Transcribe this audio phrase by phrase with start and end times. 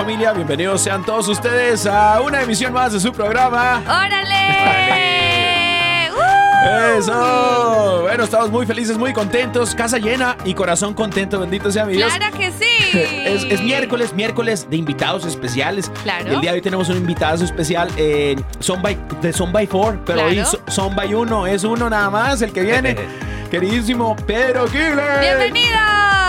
[0.00, 3.82] familia, bienvenidos sean todos ustedes a una emisión más de su programa.
[3.84, 4.34] ¡Órale!
[6.10, 6.98] ¡Uh!
[6.98, 11.92] Eso, bueno, estamos muy felices, muy contentos, casa llena y corazón contento, bendito sea mi
[11.98, 12.10] Dios.
[12.16, 12.64] ¡Claro que sí!
[13.26, 15.92] Es, es miércoles, miércoles de invitados especiales.
[16.02, 16.32] Claro.
[16.32, 20.00] El día de hoy tenemos un invitado especial eh, son by, de Son by Four,
[20.06, 20.48] pero hoy Claro.
[20.50, 22.96] so- Son by Uno, es uno nada más el que viene.
[23.50, 25.20] Queridísimo Pedro Quiles.
[25.20, 25.78] ¡Bienvenido!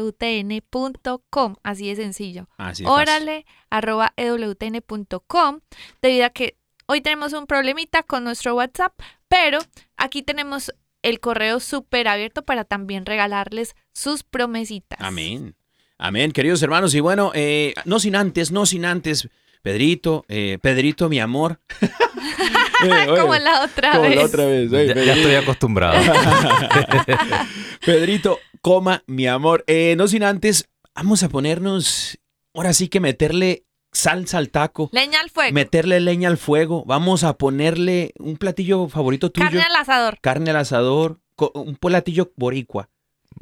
[1.63, 2.47] así de sencillo.
[2.57, 3.01] Así fácil.
[3.01, 5.59] Órale arroba ewtn.com,
[6.01, 6.57] debido a que
[6.87, 8.93] hoy tenemos un problemita con nuestro WhatsApp,
[9.27, 9.59] pero
[9.97, 10.71] aquí tenemos
[11.05, 14.99] el correo súper abierto para también regalarles sus promesitas.
[15.01, 15.55] Amén.
[15.97, 16.93] Amén, queridos hermanos.
[16.95, 19.29] Y bueno, eh, no sin antes, no sin antes,
[19.61, 21.59] Pedrito, eh, Pedrito, mi amor.
[22.83, 24.15] Eh, oye, Como la otra como vez.
[24.17, 24.71] la otra vez.
[24.71, 25.13] oye, Ya, ya Pedrito.
[25.17, 25.95] estoy acostumbrado.
[27.85, 29.63] Pedrito, coma, mi amor.
[29.67, 32.17] Eh, no sin antes, vamos a ponernos,
[32.53, 33.64] ahora sí que meterle
[33.95, 35.53] salsa al taco, Leña al fuego.
[35.53, 36.83] meterle leña al fuego.
[36.85, 39.45] Vamos a ponerle un platillo favorito tuyo.
[39.47, 40.17] Carne al asador.
[40.21, 41.19] Carne al asador,
[41.53, 42.89] un platillo boricua.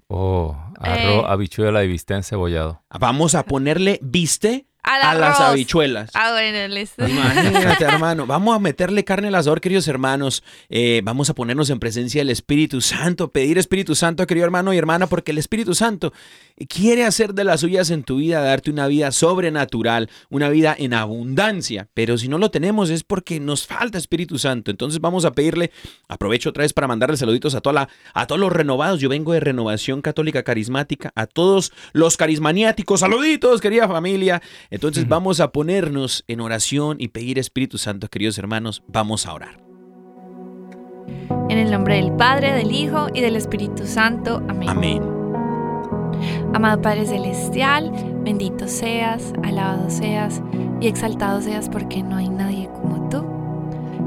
[0.08, 1.24] Oh, arroz, Eh.
[1.28, 2.84] habichuela y bistec cebollado.
[3.00, 6.12] Vamos a ponerle viste Al a las habichuelas.
[6.14, 7.08] Ah, bueno, listo.
[7.08, 8.26] Imagínate, hermano.
[8.26, 10.44] Vamos a meterle carne al asador, queridos hermanos.
[10.70, 13.30] Eh, vamos a ponernos en presencia del Espíritu Santo.
[13.30, 16.14] Pedir Espíritu Santo, querido hermano y hermana, porque el Espíritu Santo
[16.68, 20.94] quiere hacer de las suyas en tu vida, darte una vida sobrenatural, una vida en
[20.94, 21.88] abundancia.
[21.94, 24.72] Pero si no lo tenemos es porque nos falta Espíritu Santo.
[24.72, 25.72] Entonces vamos a pedirle,
[26.08, 29.00] aprovecho otra vez para mandarle saluditos a, toda la, a todos los renovados.
[29.00, 33.00] Yo vengo de Renovación Católica Carismática, a todos los carismaniáticos.
[33.00, 34.42] Saluditos, querida familia.
[34.74, 38.82] Entonces vamos a ponernos en oración y pedir Espíritu Santo, queridos hermanos.
[38.88, 39.64] Vamos a orar.
[41.48, 44.42] En el nombre del Padre, del Hijo y del Espíritu Santo.
[44.50, 44.70] Amén.
[44.70, 45.04] Amén.
[46.56, 47.92] Amado Padre Celestial,
[48.24, 50.42] bendito seas, alabado seas
[50.82, 53.24] y exaltado seas porque no hay nadie como tú.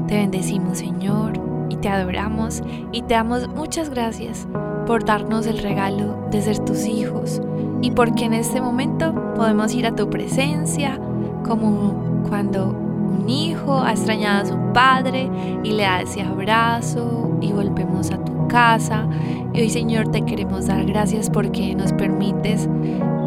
[0.09, 4.47] Te bendecimos Señor y te adoramos y te damos muchas gracias
[4.85, 7.41] por darnos el regalo de ser tus hijos
[7.81, 10.99] y porque en este momento podemos ir a tu presencia
[11.45, 15.29] como cuando un hijo ha extrañado a su padre
[15.63, 19.07] y le da ese abrazo y volvemos a tu casa
[19.53, 22.67] y hoy Señor te queremos dar gracias porque nos permites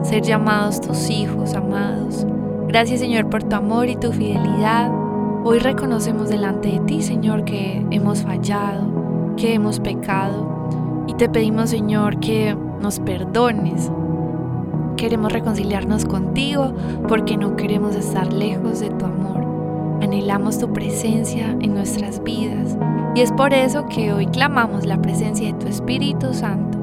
[0.02, 2.26] ser llamados tus hijos amados.
[2.69, 5.00] Gracias Señor por tu amor y tu fidelidad.
[5.42, 11.70] Hoy reconocemos delante de ti Señor que hemos fallado, que hemos pecado y te pedimos
[11.70, 13.90] Señor que nos perdones.
[14.98, 16.75] Queremos reconciliarnos contigo
[17.08, 20.00] porque no queremos estar lejos de tu amor.
[20.02, 22.76] Anhelamos tu presencia en nuestras vidas
[23.14, 26.78] y es por eso que hoy clamamos la presencia de tu Espíritu Santo,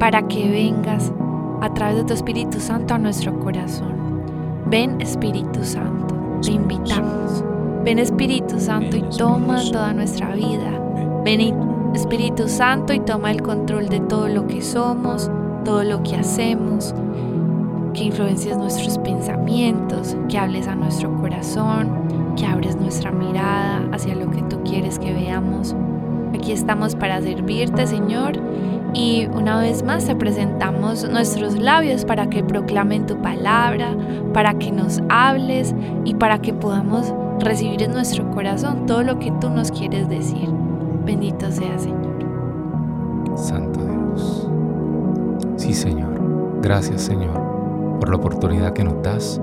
[0.00, 1.12] para que vengas
[1.60, 3.94] a través de tu Espíritu Santo a nuestro corazón.
[4.66, 7.44] Ven Espíritu Santo, te invitamos.
[7.84, 10.70] Ven Espíritu Santo y toma toda nuestra vida.
[11.24, 11.40] Ven
[11.94, 15.28] Espíritu Santo y toma el control de todo lo que somos,
[15.64, 16.94] todo lo que hacemos,
[17.92, 24.30] que influencies nuestros pensamientos, que hables a nuestro corazón, que abres nuestra mirada hacia lo
[24.30, 25.74] que tú quieres que veamos.
[26.34, 28.34] Aquí estamos para servirte, Señor,
[28.94, 33.88] y una vez más te presentamos nuestros labios para que proclamen tu palabra,
[34.32, 35.74] para que nos hables
[36.04, 40.48] y para que podamos recibir en nuestro corazón todo lo que tú nos quieres decir.
[41.04, 42.02] Bendito sea, Señor.
[43.36, 44.48] Santo Dios.
[45.56, 46.12] Sí, Señor.
[46.62, 49.40] Gracias, Señor, por la oportunidad que nos das.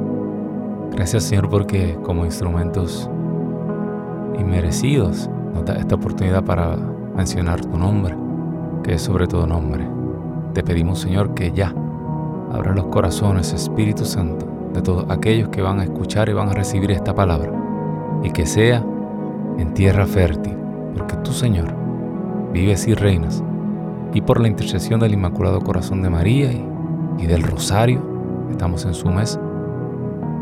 [0.92, 3.10] Gracias, Señor, porque como instrumentos
[4.40, 6.78] inmerecidos nos da esta oportunidad para
[7.16, 8.16] mencionar tu nombre,
[8.84, 9.86] que es sobre todo nombre.
[10.54, 11.74] Te pedimos, Señor, que ya
[12.52, 16.54] abra los corazones, Espíritu Santo, de todos aquellos que van a escuchar y van a
[16.54, 17.52] recibir esta palabra,
[18.24, 18.84] y que sea
[19.58, 20.56] en tierra fértil,
[20.96, 21.74] porque tú, Señor,
[22.54, 23.44] vives y reinas
[24.14, 26.66] y por la intercesión del Inmaculado Corazón de María y,
[27.20, 28.02] y del Rosario,
[28.52, 29.40] estamos en su mes,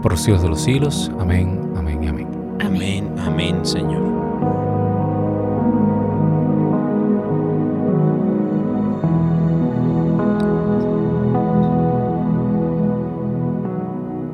[0.01, 1.11] por los siglos de los siglos.
[1.19, 2.27] Amén, amén y amén.
[2.59, 4.03] Amén, amén, Señor.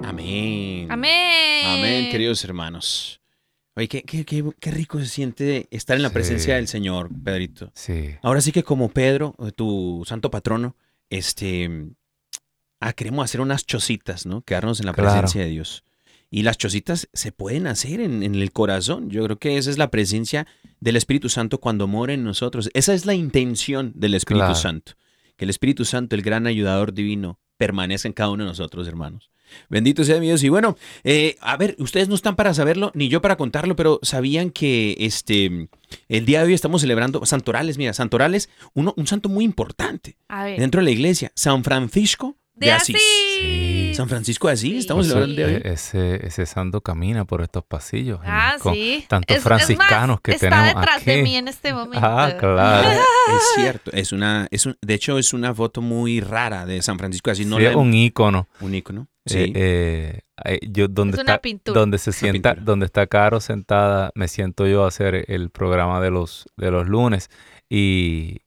[0.04, 0.92] Amén.
[0.92, 1.66] Amén.
[1.66, 3.23] Amén, queridos hermanos.
[3.75, 6.13] Oye, qué, qué- qué- qué rico se siente estar en la Sí.
[6.13, 7.72] presencia del Señor, Pedrito.
[7.74, 10.75] Sí, Ahora sí que como Pedro, eh, tu santo patrono,
[11.10, 11.88] este,
[12.80, 14.42] ah, queremos hacer unas chocitas, ¿no?
[14.42, 15.10] Quedarnos en la Claro.
[15.12, 15.84] presencia de Dios.
[16.30, 19.10] Y las chocitas se pueden hacer en, en el corazón.
[19.10, 20.48] Yo creo que esa es la presencia
[20.80, 22.70] del Espíritu Santo cuando mora en nosotros.
[22.74, 24.56] Esa es la intención del Espíritu Claro.
[24.56, 24.94] Santo.
[25.38, 29.30] Que el Espíritu Santo, el gran ayudador divino, permanezca en cada uno de nosotros, hermanos.
[29.69, 30.43] Bendito sea mi Dios.
[30.43, 34.00] Y bueno, eh, a ver, ustedes no están para saberlo, ni yo para contarlo, pero
[34.01, 35.69] sabían que este,
[36.10, 40.45] el día de hoy estamos celebrando Santorales, mira, Santorales, uno, un santo muy importante A
[40.45, 40.60] ver.
[40.60, 42.95] dentro de la iglesia, San Francisco De, De Asís.
[42.95, 43.98] Asís.
[43.98, 44.77] San Francisco de Asís, Sí.
[44.79, 45.74] estamos celebrando el día de hoy.
[45.74, 48.19] ese, ese santo camina por estos pasillos.
[48.24, 49.05] Ah, con sí.
[49.07, 52.00] Tantos Es- es más, franciscanos que está tenemos detrás de mí en este momento.
[52.07, 52.89] Ah, claro.
[53.36, 56.98] Es cierto, es una, es un, de hecho es una foto muy rara de San
[57.00, 58.48] Francisco de Asís, no Sí, la es un ícono.
[58.60, 59.07] un ícono.
[59.25, 59.38] Sí.
[59.39, 61.79] Eh, eh, eh, yo donde Es una está pintura.
[61.79, 62.65] donde se sienta pintura.
[62.65, 66.88] donde está Caro sentada me siento yo a hacer el programa de los de los
[66.88, 67.29] lunes
[67.69, 68.41] y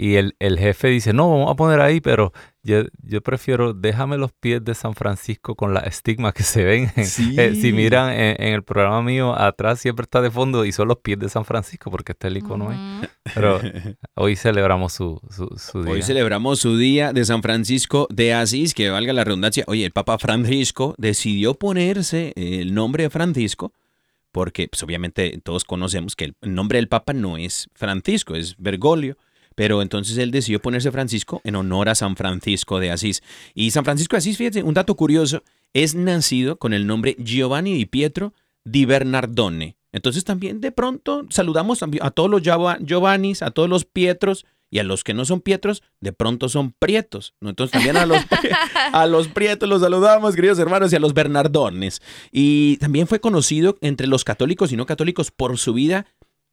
[0.00, 4.16] y el, el jefe dice no vamos a poner ahí pero yo, yo prefiero déjame
[4.16, 7.34] los pies de San Francisco con las estigmas que se ven Sí.
[7.38, 10.86] eh, si miran en, en el programa mío atrás siempre está de fondo y son
[10.88, 13.60] los pies de San Francisco porque está el icono ahí pero
[14.14, 18.72] hoy celebramos su, su, su día Hoy celebramos su día de San Francisco de Asís,
[18.74, 19.64] que valga la redundancia.
[19.66, 23.72] Oye, el Papa Francisco decidió ponerse el nombre de Francisco
[24.32, 29.16] porque pues, obviamente todos conocemos que el nombre del Papa no es Francisco, es Bergoglio.
[29.58, 33.24] Pero entonces él decidió ponerse Francisco en honor a San Francisco de Asís.
[33.54, 37.74] Y San Francisco de Asís, fíjense, un dato curioso, es nacido con el nombre Giovanni
[37.74, 38.34] di Pietro
[38.64, 39.76] di Bernardone.
[39.90, 44.78] Entonces también de pronto saludamos a todos los Giova- Giovannis, a todos los Pietros y
[44.78, 47.34] a los que no son Pietros, de pronto son Prietos.
[47.40, 48.22] Entonces también a los,
[48.92, 52.00] a los Prietos los saludamos, queridos hermanos, y a los Bernardones.
[52.30, 56.06] Y también fue conocido entre los católicos y no católicos por su vida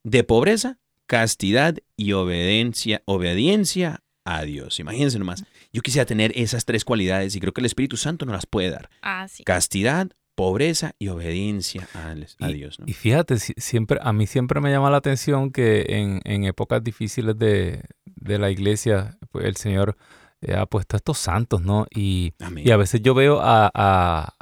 [0.03, 4.79] de pobreza, castidad y obediencia, obediencia a Dios.
[4.79, 5.43] Imagínense nomás.
[5.71, 8.71] Yo quisiera tener esas tres cualidades y creo que el Espíritu Santo nos las puede
[8.71, 8.89] dar.
[9.01, 9.43] Ah, sí.
[9.43, 12.79] Castidad, pobreza y obediencia a, a Y- Dios.
[12.79, 12.85] ¿no?
[12.87, 16.83] Y fíjate, si- siempre, a mí siempre me llama la atención que en, en épocas
[16.83, 19.95] difíciles de, de la iglesia, pues el Señor
[20.41, 21.85] eh, ha puesto a estos santos, ¿no?
[21.93, 24.34] Y, y a veces yo veo a, a-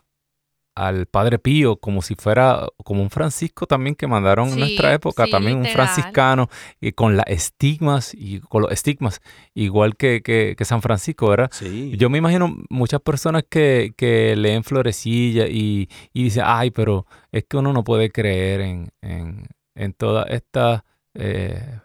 [0.75, 5.25] al Padre Pío como si fuera como un Francisco también que mandaron en nuestra época,
[5.25, 6.49] sí, también un franciscano,
[6.81, 9.21] y con las estigmas, y con los estigmas,
[9.53, 11.49] igual que, que- que San Francisco, ¿verdad?
[11.51, 11.93] Sí.
[11.97, 17.45] Yo me imagino muchas personas que, que leen Florecilla y, y dicen, ay, pero es
[17.45, 20.81] que uno no puede creer en, en, en todas estas
[21.13, 21.79] eh,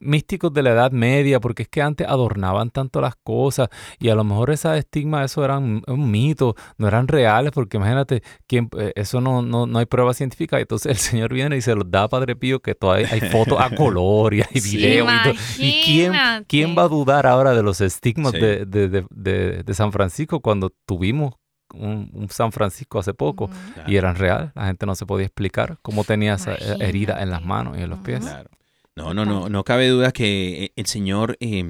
[0.00, 4.14] místicos de la Edad Media, porque es que antes adornaban tanto las cosas y a
[4.14, 8.92] lo mejor esas estigmas, eso eran un mito, no eran reales, porque imagínate, quién, eh,
[8.96, 10.58] eso no, no, no hay prueba científica.
[10.60, 13.58] Entonces el Señor viene y se los da a Padre Pío, que todavía hay fotos
[13.60, 14.76] a color y hay Sí.
[14.76, 15.34] videos y todo.
[15.58, 16.12] ¿Y quién,
[16.46, 18.38] quién va a dudar ahora de los estigmas Sí.
[18.40, 21.34] de, de- de- de- de San Francisco cuando tuvimos
[21.74, 23.90] un, un San Francisco hace poco Claro.
[23.90, 24.50] y eran reales?
[24.54, 27.82] La gente no se podía explicar cómo tenía esa eh, herida en las manos y
[27.82, 28.20] en los pies.
[28.20, 28.48] Claro.
[28.98, 31.64] No, no, no, no cabe duda que eh, el Señor eh,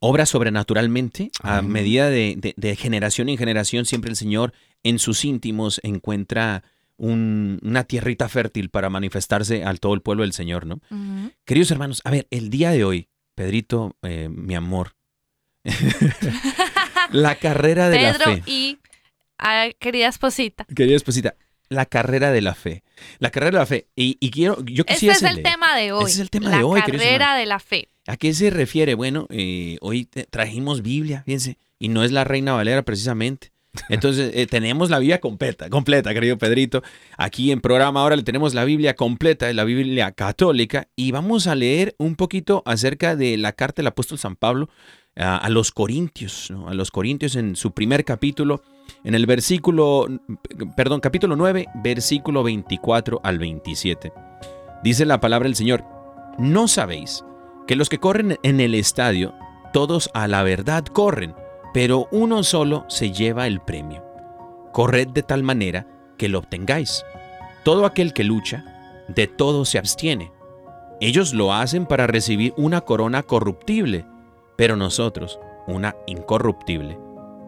[0.00, 1.72] obra sobrenaturalmente a Amén.
[1.72, 3.84] medida de, de- de generación en generación.
[3.86, 6.62] Siempre el Señor en sus íntimos encuentra
[6.96, 10.80] un- una tierrita fértil para manifestarse al todo el pueblo del Señor, ¿no?
[11.44, 14.94] Queridos hermanos, a ver, el día de hoy, Pedrito, eh, mi amor,
[17.10, 18.42] la carrera de Pedro la fe.
[18.46, 18.78] y
[19.38, 20.64] ah, querida esposita.
[20.74, 21.34] Querida esposita,
[21.68, 22.82] la carrera de la fe.
[23.18, 23.88] La carrera de la fe.
[23.96, 26.04] Y, y quiero, yo Ese quisiera es el tema de hoy.
[26.04, 27.88] Ese es el tema la de hoy, queridos carrera de la fe.
[28.06, 28.94] ¿A qué se refiere?
[28.94, 33.52] Bueno, eh, hoy trajimos Biblia, fíjense, y no es la Reina Valera precisamente.
[33.88, 36.82] Entonces, eh, tenemos la Biblia completa, completa, querido Pedrito.
[37.16, 41.54] Aquí en programa ahora le tenemos la Biblia completa, la Biblia católica, y vamos a
[41.54, 44.68] leer un poquito acerca de la carta del apóstol San Pablo
[45.16, 48.62] a, los Corintios, a los Corintios en su primer capítulo,
[49.04, 50.06] en el versículo,
[50.76, 54.12] perdón, capítulo 9, versículo 24 al 27.
[54.82, 55.84] Dice la palabra del Señor,
[56.38, 57.24] ¿no sabéis
[57.66, 59.34] que los que corren en el estadio,
[59.72, 61.34] todos a la verdad corren,
[61.74, 64.04] pero uno solo se lleva el premio?
[64.72, 67.04] Corred de tal manera que lo obtengáis.
[67.64, 70.32] Todo aquel que lucha, de todo se abstiene.
[71.00, 74.06] Ellos lo hacen para recibir una corona corruptible,
[74.56, 76.98] pero nosotros una incorruptible.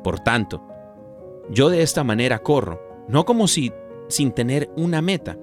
[0.03, 0.63] Por tanto,
[1.51, 3.73] yo de esta manera corro, no como si
[4.09, 5.37] sin tener una meta.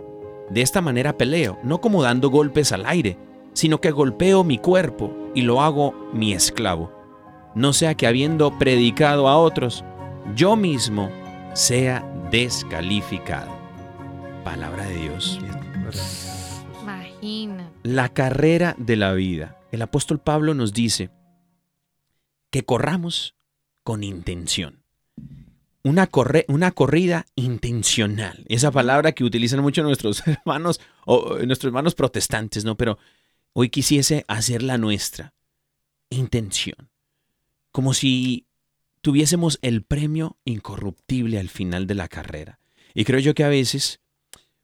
[0.49, 3.17] De esta manera peleo, no como dando golpes al aire,
[3.53, 6.91] sino que golpeo mi cuerpo y lo hago mi esclavo.
[7.55, 9.83] No sea que habiendo predicado a otros,
[10.35, 11.09] yo mismo
[11.53, 13.51] sea descalificado.
[14.43, 15.39] Palabra de Dios.
[16.81, 17.69] Imagínate.
[17.83, 19.57] La carrera de la vida.
[19.71, 21.09] El apóstol Pablo nos dice
[22.51, 23.35] que corramos
[23.83, 24.83] con intención.
[25.83, 28.45] Una, corre- una corrida intencional.
[28.47, 32.77] Esa palabra que utilizan mucho nuestros hermanos o eh, nuestros hermanos protestantes, ¿no?
[32.77, 32.99] Pero
[33.53, 35.33] hoy quisiese hacer la nuestra.
[36.11, 36.89] Intención.
[37.71, 38.45] Como si
[39.01, 42.59] tuviésemos el premio incorruptible al final de la carrera.
[42.93, 44.01] Y creo yo que a veces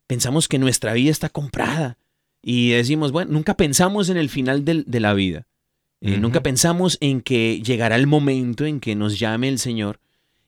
[0.06, 1.98] pensamos que nuestra vida está comprada
[2.44, 5.48] y decimos, bueno, nunca pensamos en el final de la vida.
[6.02, 10.00] Eh, Nunca pensamos en que llegará el momento en que nos llame el Señor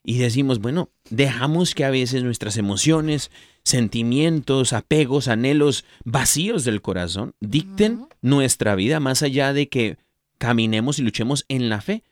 [0.03, 3.31] y decimos, bueno, dejamos que a veces nuestras emociones,
[3.63, 9.97] sentimientos, apegos, anhelos vacíos del corazón dicten nuestra vida más allá de que
[10.37, 12.03] caminemos y luchemos en la fe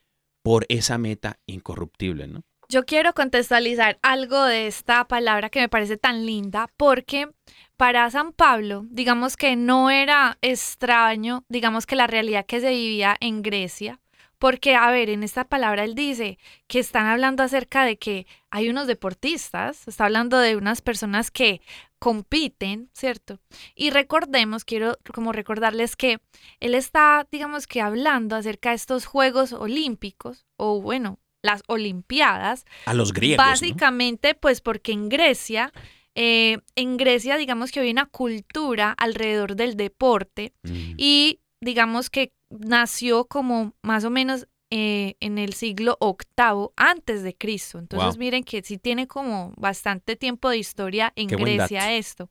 [0.44, 2.44] por esa meta incorruptible, ¿no?
[2.70, 7.30] Yo quiero contextualizar algo de esta palabra que me parece tan linda porque
[7.78, 13.16] para San Pablo, digamos que no era extraño, digamos que la realidad que se vivía
[13.20, 14.02] en Grecia,
[14.40, 18.70] porque a ver, en esta palabra él dice que están hablando acerca de que hay
[18.70, 21.62] unos deportistas, está hablando de unas personas que
[22.00, 23.40] compiten, ¿cierto?
[23.76, 26.20] Y recordemos, quiero como recordarles que
[26.60, 32.94] él está, digamos que hablando acerca de estos Juegos Olímpicos, o bueno, las Olimpiadas, A
[32.94, 33.44] los griegos.
[33.44, 33.52] ¿no?
[33.52, 35.72] Básicamente, pues porque en Grecia,
[36.20, 40.94] eh, en Grecia, digamos que había una cultura alrededor del deporte Mm.
[40.98, 47.34] y digamos que nació como más o menos eh, en el siglo VIII antes de
[47.38, 47.78] Cristo.
[47.80, 48.20] Entonces Wow.
[48.20, 52.30] miren que sí tiene como bastante tiempo de historia en Qué Grecia esto.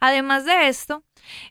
[0.00, 1.04] Además de esto,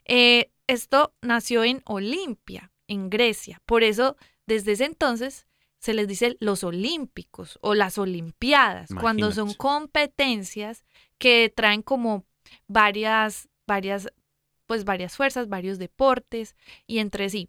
[0.06, 3.60] eh, esto nació en Olimpia, en Grecia.
[3.66, 5.46] Por eso, desde ese entonces,
[5.78, 10.84] se les dice los olímpicos o las olimpiadas, cuando son competencias
[11.18, 12.24] que traen como
[12.66, 14.08] varias, varias,
[14.66, 16.56] pues varias fuerzas, varios deportes
[16.86, 17.48] y entre sí.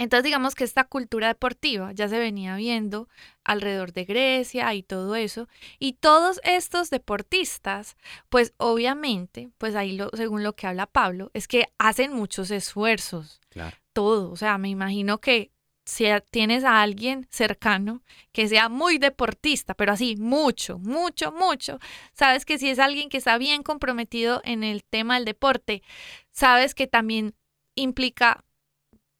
[0.00, 3.08] Entonces digamos que esta cultura deportiva ya se venía viendo
[3.42, 5.48] alrededor de Grecia y todo eso.
[5.80, 7.96] Y todos estos deportistas,
[8.28, 13.40] pues obviamente, pues ahí lo, según lo que habla Pablo, es que hacen muchos esfuerzos
[13.48, 13.76] Claro.
[13.92, 14.30] todo.
[14.30, 15.50] O sea, me imagino que
[15.88, 18.02] si tienes a alguien cercano
[18.32, 21.78] que sea muy deportista, pero así, mucho, mucho, mucho,
[22.12, 25.82] sabes que si es alguien que está bien comprometido en el tema del deporte,
[26.30, 27.34] sabes que también
[27.74, 28.44] implica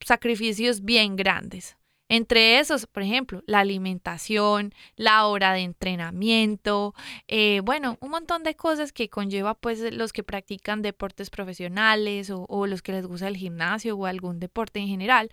[0.05, 1.79] sacrificios bien grandes.
[2.11, 6.95] Entre esos, por ejemplo, la alimentación, la hora de entrenamiento,
[7.29, 12.67] eh, bueno, un montón de cosas que conlleva pues los que practican deportes profesionales o
[12.67, 15.31] los que les gusta el gimnasio o algún deporte en general.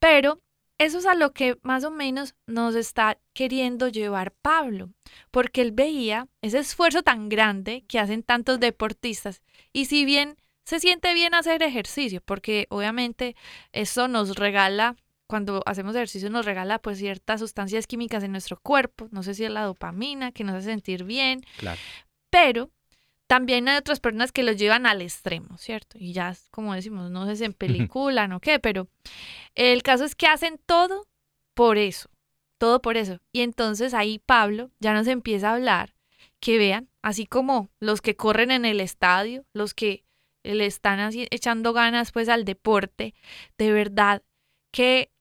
[0.00, 0.40] Pero
[0.82, 4.90] eso es a lo que más o menos nos está queriendo llevar Pablo,
[5.30, 10.80] porque él veía ese esfuerzo tan grande que hacen tantos deportistas y si bien se
[10.80, 13.34] siente bien hacer ejercicio, porque obviamente
[13.72, 19.08] eso nos regala cuando hacemos ejercicio nos regala pues ciertas sustancias químicas en nuestro cuerpo,
[19.12, 21.80] no sé si es la dopamina que nos hace sentir bien, Claro.
[22.30, 22.70] pero
[23.26, 25.96] también hay otras personas que lo llevan al extremo, ¿cierto?
[25.98, 28.88] Y ya, como decimos, no sé si en película, no qué, pero
[29.54, 31.08] el caso es que hacen todo
[31.54, 32.10] por eso,
[32.58, 33.20] todo por eso.
[33.32, 35.94] Y entonces ahí Pablo ya nos empieza a hablar
[36.40, 40.04] que vean, así como los que corren en el estadio, los que
[40.42, 43.14] le están así echando ganas pues al deporte,
[43.58, 44.22] de verdad
[44.72, 45.11] que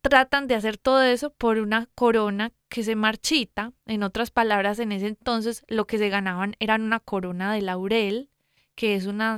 [0.00, 3.72] tratan de hacer todo eso por una corona que se marchita.
[3.86, 8.30] En otras palabras, en ese entonces lo que se ganaban eran una corona de laurel,
[8.74, 9.36] que es una,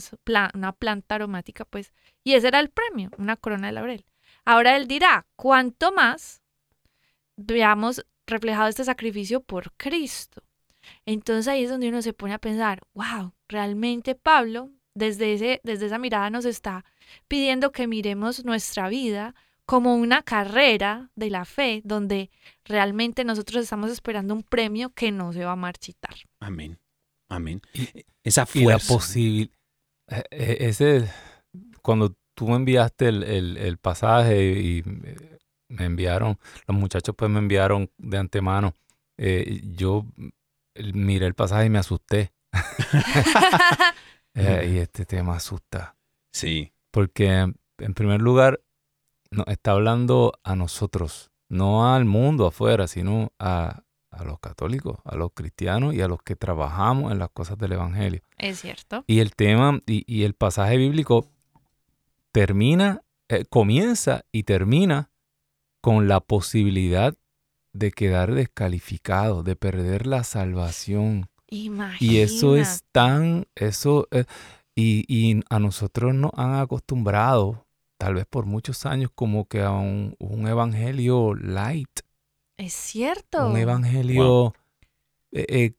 [0.55, 1.92] una planta aromática, pues,
[2.25, 4.05] y ese era el premio, una corona de laurel.
[4.44, 6.42] Ahora él dirá, ¿cuánto más
[7.37, 10.42] veamos reflejado este sacrificio por Cristo?
[11.07, 15.87] Entonces ahí es donde uno se pone a pensar, wow, realmente Pablo, desde, ese, desde
[15.87, 16.85] esa mirada nos está
[17.29, 19.35] pidiendo que miremos nuestra vida
[19.66, 22.31] como una carrera de la fe, donde
[22.64, 26.14] realmente nosotros estamos esperando un premio que no se va a marchitar.
[26.40, 26.79] Amén.
[27.29, 27.62] Amén.
[28.25, 28.94] Esa Y la fuerza.
[28.94, 29.53] posibilidad.
[30.31, 31.09] Ese.
[31.81, 34.83] Cuando tú me enviaste el, el- el pasaje y
[35.68, 38.75] me enviaron, los muchachos pues me enviaron de antemano,
[39.16, 40.05] eh, yo
[40.94, 42.33] miré el pasaje y me asusté.
[44.35, 45.94] Eh, y este tema asusta.
[46.33, 46.72] Sí.
[46.90, 48.61] Porque en primer lugar
[49.33, 55.16] nos está hablando a nosotros, no al mundo afuera, sino a, a los católicos, a
[55.16, 58.23] los cristianos y a los que trabajamos en las cosas del Evangelio.
[58.38, 59.05] es cierto.
[59.07, 61.27] Y el tema y, y el pasaje bíblico
[62.31, 65.11] termina, eh, comienza y termina
[65.81, 67.14] con la posibilidad
[67.73, 71.29] de quedar descalificado, de perder la salvación.
[71.49, 74.25] Y eso es tan, eso, eh,
[74.75, 77.62] y, y a nosotros nos han acostumbrado,
[78.03, 82.01] tal vez por muchos años, como que a un, un evangelio light,
[82.59, 83.47] Es cierto.
[83.47, 84.55] un evangelio
[85.31, 85.75] eh, eh,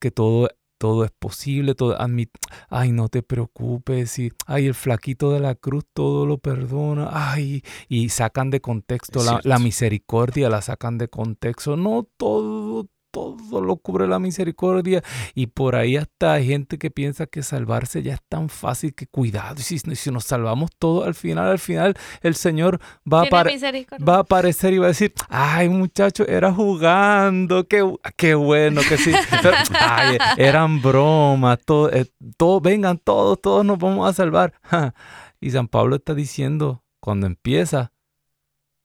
[0.00, 2.30] que, todo, todo es posible, todo admit,
[2.70, 7.62] ay, no te preocupes, y ay, el flaquito de la cruz todo lo perdona, ay,
[7.90, 14.06] y sacan de contexto la misericordia, la sacan de contexto, no todo todo lo cubre
[14.06, 15.02] la misericordia.
[15.34, 19.06] Y por ahí hasta hay gente que piensa que salvarse ya es tan fácil que
[19.06, 19.56] cuidado.
[19.58, 24.18] Y si, si nos salvamos todos, al final, al final, el Señor va a, va
[24.18, 27.84] aparecer y va a decir, ay muchacho, era jugando, qué,
[28.16, 29.12] qué bueno que sí.
[29.42, 34.52] Pero, ay, eran bromas, todo, eh, todo, vengan todos, todos nos vamos a salvar.
[35.38, 37.92] Y San Pablo está diciendo, cuando empieza,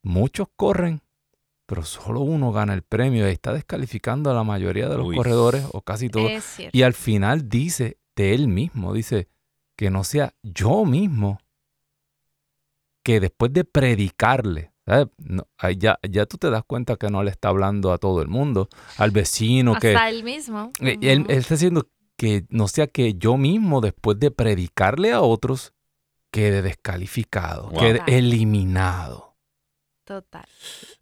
[0.04, 1.02] muchos corren,
[1.72, 5.16] pero solo uno gana el premio y está descalificando a la mayoría de los Uy.
[5.16, 6.30] corredores o casi todos.
[6.74, 9.30] Y al final dice de él mismo, dice
[9.78, 11.40] que no sea yo mismo
[13.04, 15.08] que después de predicarle, ¿sabes?
[15.18, 18.22] No, ahí ya, ya tú te das cuenta que no le está hablando a todo
[18.22, 20.74] el mundo, al vecino, que Hasta él mismo.
[20.82, 21.32] eh, él, Ujú.
[21.32, 25.72] él está diciendo que no sea que yo mismo después de predicarle a otros
[26.32, 27.80] quede descalificado, Wow.
[27.80, 29.31] quede eliminado.
[30.12, 30.46] Total.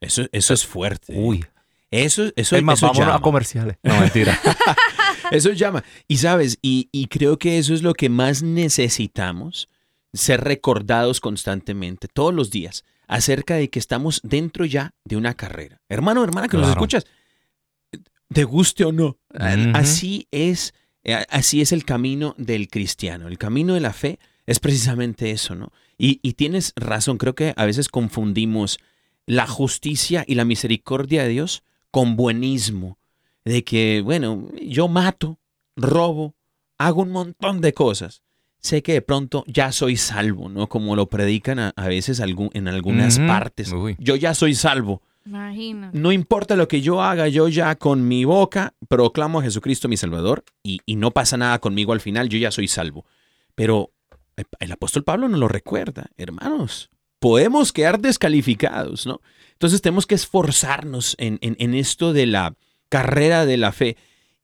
[0.02, 1.14] Eso, eso es fuerte.
[1.18, 1.44] Uy,
[1.90, 3.22] Eso, eso, es más, eso vámonos a llama.
[3.24, 3.78] comerciales.
[3.82, 4.40] No, mentira.
[5.32, 5.84] Eso llama.
[6.08, 9.68] Y sabes, y, y creo que eso es lo que más necesitamos,
[10.14, 15.82] ser recordados constantemente, todos los días, acerca de que estamos dentro ya de una carrera.
[15.90, 17.06] Hermano, hermana, que nos escuchas,
[18.32, 19.18] te guste o no,
[19.74, 23.28] así es, eh, así es el camino del cristiano.
[23.28, 25.72] El camino de la fe es precisamente eso, ¿no?
[25.98, 28.80] Y, y tienes razón, creo que a veces confundimos
[29.30, 31.62] la justicia y la misericordia de Dios
[31.92, 32.98] con buenismo
[33.46, 35.38] de que, bueno, yo mato,
[35.76, 36.34] robo,
[36.80, 38.24] hago un montón de cosas.
[38.58, 40.68] Sé que de pronto ya soy salvo, ¿no?
[40.68, 43.72] Como lo predican a, a veces algún- en algunas partes.
[43.72, 43.96] Uy.
[44.00, 45.04] Yo ya soy salvo.
[45.26, 45.92] Imagino.
[45.94, 49.96] No importa lo que yo haga, yo ya con mi boca proclamo a Jesucristo mi
[49.96, 53.06] Salvador y, y no pasa nada conmigo al final, yo ya soy salvo.
[53.54, 53.92] Pero
[54.38, 56.90] el, el apóstol Pablo nos lo recuerda, hermanos,
[57.20, 59.22] podemos quedar descalificados, ¿no?
[59.54, 62.56] Entonces tenemos que esforzarnos en, en- en esto de la
[62.90, 63.98] carrera de la fe.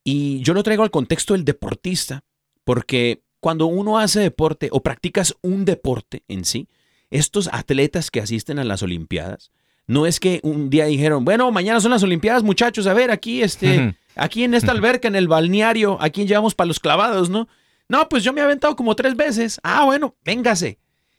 [0.04, 2.22] Y yo lo traigo al contexto del deportista,
[2.64, 6.68] porque cuando uno hace deporte o practicas un deporte en sí,
[7.10, 9.50] estos atletas que asisten a las Olimpiadas,
[9.86, 13.42] no es que un día dijeron, bueno, mañana son las Olimpiadas, muchachos, a ver, aquí,
[13.42, 17.48] este, aquí en esta alberca, en el balneario, ¿a quién llevamos para los clavados, no?
[17.88, 19.60] No, pues yo me he aventado como tres veces.
[19.62, 20.78] Ah, bueno, véngase.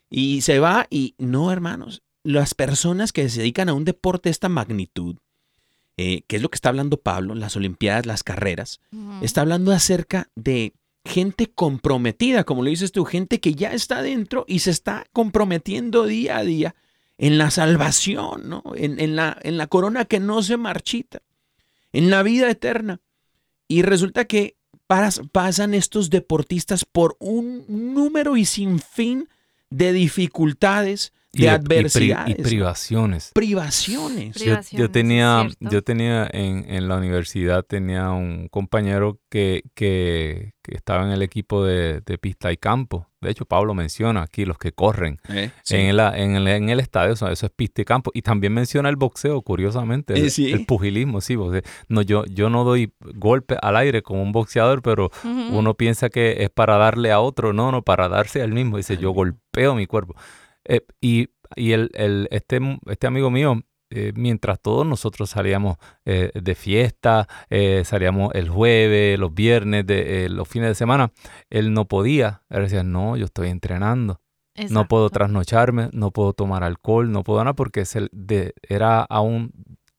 [0.10, 4.32] Y se va y no, hermanos, las personas que se dedican a un deporte de
[4.32, 5.18] esta magnitud,
[5.98, 8.80] eh, que es lo que está hablando Pablo, las Olimpiadas, las carreras,
[9.22, 14.46] está hablando acerca de gente comprometida, como lo dices tú, gente que ya está dentro
[14.48, 16.76] y se está comprometiendo día a día
[17.18, 18.64] en la salvación, ¿no?
[18.76, 21.22] En, en la, en la corona que no se marchita,
[21.94, 23.00] en la vida eterna.
[23.68, 24.56] Y resulta que
[24.88, 29.30] pas- pasan estos deportistas por un número y sin fin
[29.70, 33.32] de dificultades, de, Y y pri- adversidades, y privaciones.
[33.34, 34.36] privaciones.
[34.38, 40.54] Pri- Yo, yo tenía, yo tenía en, en la universidad tenía un compañero que, que,
[40.64, 43.07] que estaba en el equipo de, de pista y campo.
[43.28, 45.52] De hecho, Pablo menciona aquí los que corren ¿eh?
[45.64, 45.76] Sí.
[45.76, 48.12] en, la- en el, en el estadio, eso, eso es pista y campo.
[48.14, 50.52] Y también menciona el boxeo, curiosamente, el, Eh, sí.
[50.52, 51.38] el pugilismo, sí.
[51.38, 55.12] porque no, yo, yo no doy golpe al aire como un boxeador, pero
[55.52, 58.78] uno piensa que es para darle a otro, no, no, para darse al mismo.
[58.78, 60.16] Dice, yo golpeo mi cuerpo.
[60.66, 66.32] Eh, y y el, el- este, este amigo mío, eh, mientras todos nosotros salíamos eh,
[66.34, 71.12] de fiesta, eh, salíamos el jueves, los viernes, de, los fines de semana,
[71.50, 72.44] él no podía.
[72.50, 74.22] Él decía, no, yo estoy entrenando.
[74.72, 79.52] No puedo trasnocharme, no puedo tomar alcohol, no puedo nada porque de, era aún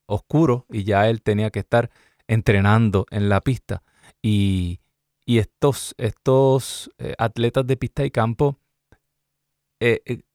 [0.06, 1.90] oscuro y ya él tenía que estar
[2.26, 3.84] entrenando en la pista.
[4.20, 4.80] Y,
[5.24, 8.58] y estos, estos atletas de pista y campo,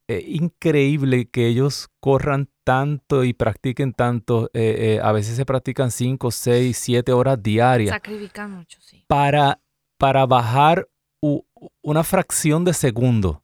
[0.07, 4.49] eh, eh, eh, increíble que ellos corran tanto y practiquen tanto.
[4.53, 9.03] eh, eh, a veces se practican 5, 6, 7 horas diarias Sacrifican mucho, sí.
[9.07, 9.59] para,
[9.97, 10.87] para bajar
[11.21, 11.41] u-
[11.81, 13.43] una fracción de segundo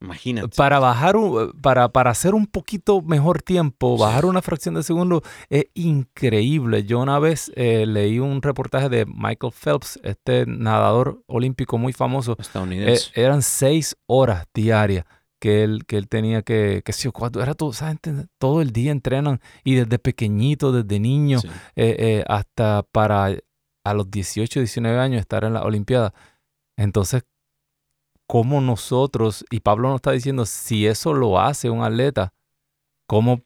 [0.00, 0.48] Imagínate.
[0.56, 5.22] para bajar un- para, para hacer un poquito mejor tiempo, bajar una fracción de segundo
[5.48, 6.84] es increíble.
[6.84, 12.32] Yo una vez eh, leí un reportaje de Michael Phelps, este nadador olímpico muy famoso.
[12.32, 13.10] Eh, Estadounidense.
[13.14, 15.04] eran seis horas diarias
[15.44, 18.92] que él, que él tenía que, que sí, cuando era todo, gente todo el día
[18.92, 21.48] entrenan y desde pequeñito, desde niño, Sí.
[21.76, 23.26] eh, eh, hasta para
[23.84, 26.14] a los 18, 19 años estar en la Olimpiada.
[26.78, 27.24] Entonces,
[28.26, 32.32] ¿cómo nosotros, y Pablo nos está diciendo, si eso lo hace un atleta,
[33.06, 33.42] ¿cómo,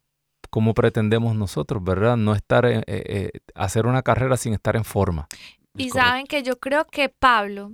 [0.51, 2.17] cómo pretendemos nosotros, verdad?
[2.17, 5.27] No estar, en- eh, eh, hacer una carrera sin estar en forma.
[5.77, 7.73] Y saben que yo creo que Pablo,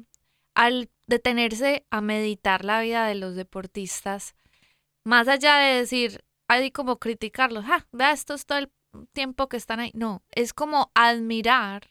[0.55, 4.35] al detenerse a meditar la vida de los deportistas,
[5.05, 8.71] más allá de decir, ahí como criticarlos, ah, vea, esto es todo el
[9.13, 9.91] tiempo que están ahí.
[9.95, 11.91] No, es como admirar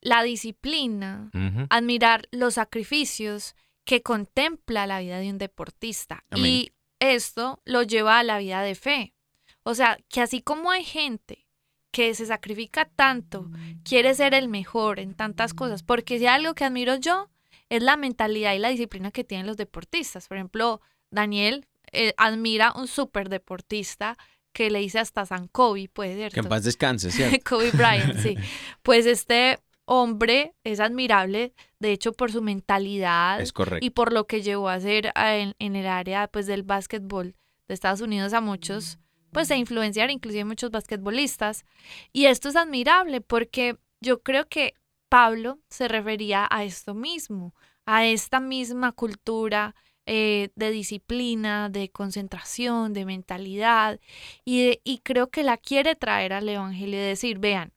[0.00, 1.30] la disciplina,
[1.68, 6.24] admirar los sacrificios que contempla la vida de un deportista.
[6.30, 6.46] Amén.
[6.46, 9.14] Y esto lo lleva a la vida de fe.
[9.62, 11.46] O sea, que así como hay gente
[11.90, 13.50] que se sacrifica tanto,
[13.84, 17.30] quiere ser el mejor en tantas cosas, porque si hay algo que admiro yo
[17.70, 20.28] es la mentalidad y la disciplina que tienen los deportistas.
[20.28, 24.18] Por ejemplo, Daniel eh, admira un súper deportista
[24.52, 26.32] que le dice hasta San Kobe, puede ser.
[26.32, 27.38] Que en paz descanse, ¿cierto?
[27.48, 28.36] Kobe Bryant, sí.
[28.82, 33.84] Pues este hombre es admirable, de hecho, por su mentalidad Es correcto.
[33.84, 37.34] y por lo que llevó a hacer en, en el área pues, del básquetbol
[37.66, 38.98] de Estados Unidos a muchos,
[39.32, 41.64] pues a influenciar inclusive muchos basquetbolistas.
[42.12, 44.74] Y esto es admirable porque yo creo que
[45.10, 47.54] Pablo se refería a esto mismo,
[47.86, 49.74] a esta misma cultura
[50.06, 54.00] eh, de disciplina, de concentración, de mentalidad,
[54.44, 57.72] y, de- y creo que la quiere traer al Evangelio y decir, vean,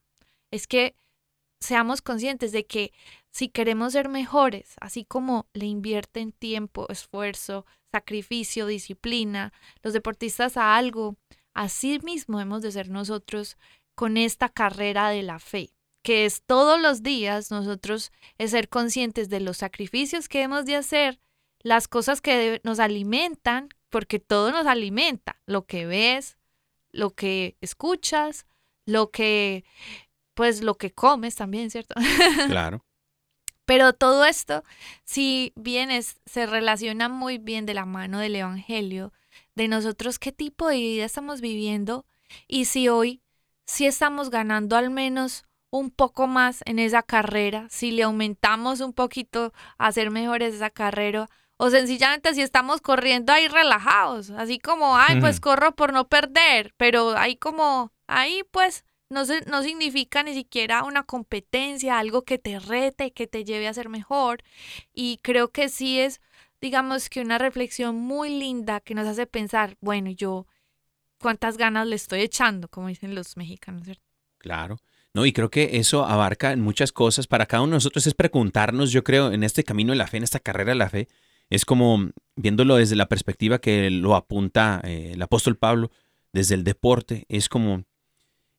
[0.52, 0.96] es que
[1.60, 2.92] seamos conscientes de que
[3.32, 10.76] si queremos ser mejores, así como le invierten tiempo, esfuerzo, sacrificio, disciplina, los deportistas a
[10.76, 11.18] algo,
[11.54, 13.58] así mismo hemos de ser nosotros
[13.96, 15.70] con esta carrera de la fe,
[16.04, 20.76] que es todos los días nosotros es ser conscientes de los sacrificios que hemos de
[20.76, 21.20] hacer,
[21.62, 26.38] las cosas que nos alimentan, porque todo nos alimenta, lo que ves,
[26.92, 28.46] lo que escuchas,
[28.86, 29.64] lo que,
[30.34, 31.96] pues lo que comes también, ¿cierto?
[32.48, 32.86] Claro.
[33.66, 34.64] Pero todo esto,
[35.06, 39.14] si bien es, se relaciona muy bien de la mano del Evangelio,
[39.56, 42.06] de nosotros qué tipo de vida estamos viviendo
[42.48, 43.22] y si hoy
[43.66, 48.94] sí estamos ganando al menos un poco más en esa carrera, si le aumentamos un
[48.94, 54.96] poquito a ser mejores esa carrera, o sencillamente si estamos corriendo ahí relajados, así como,
[54.96, 60.22] ay, pues corro por no perder, pero ahí como, ahí pues no, se- no significa
[60.22, 64.44] ni siquiera una competencia, algo que te rete, que te lleve a ser mejor.
[64.94, 66.22] Y creo que sí es,
[66.62, 70.46] digamos que una reflexión muy linda que nos hace pensar, bueno, yo
[71.20, 74.04] cuántas ganas le estoy echando, como dicen los mexicanos, ¿cierto?
[74.38, 74.78] Claro.
[75.14, 77.28] No, y creo que eso abarca en muchas cosas.
[77.28, 80.18] Para cada uno de nosotros es preguntarnos, yo creo, en este camino de la fe,
[80.18, 81.08] en esta carrera de la fe,
[81.50, 85.92] es como viéndolo desde la perspectiva que lo apunta eh, el apóstol Pablo,
[86.32, 87.84] desde el deporte, es como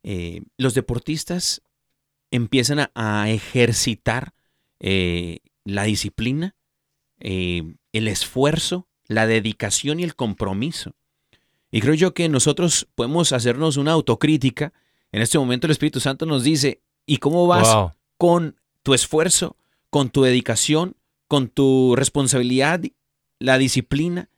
[0.04, 1.60] eh, los deportistas
[2.30, 4.32] empiezan a, ejercitar
[4.78, 6.54] eh, la disciplina,
[7.18, 10.94] el esfuerzo, la dedicación y el compromiso.
[11.70, 14.72] Y creo yo que nosotros podemos hacernos una autocrítica.
[15.14, 17.92] En este momento el Espíritu Santo nos dice, ¿y cómo vas Wow.
[18.18, 19.56] con tu esfuerzo,
[19.88, 20.96] con tu dedicación,
[21.28, 22.80] con tu responsabilidad,
[23.38, 24.28] la disciplina?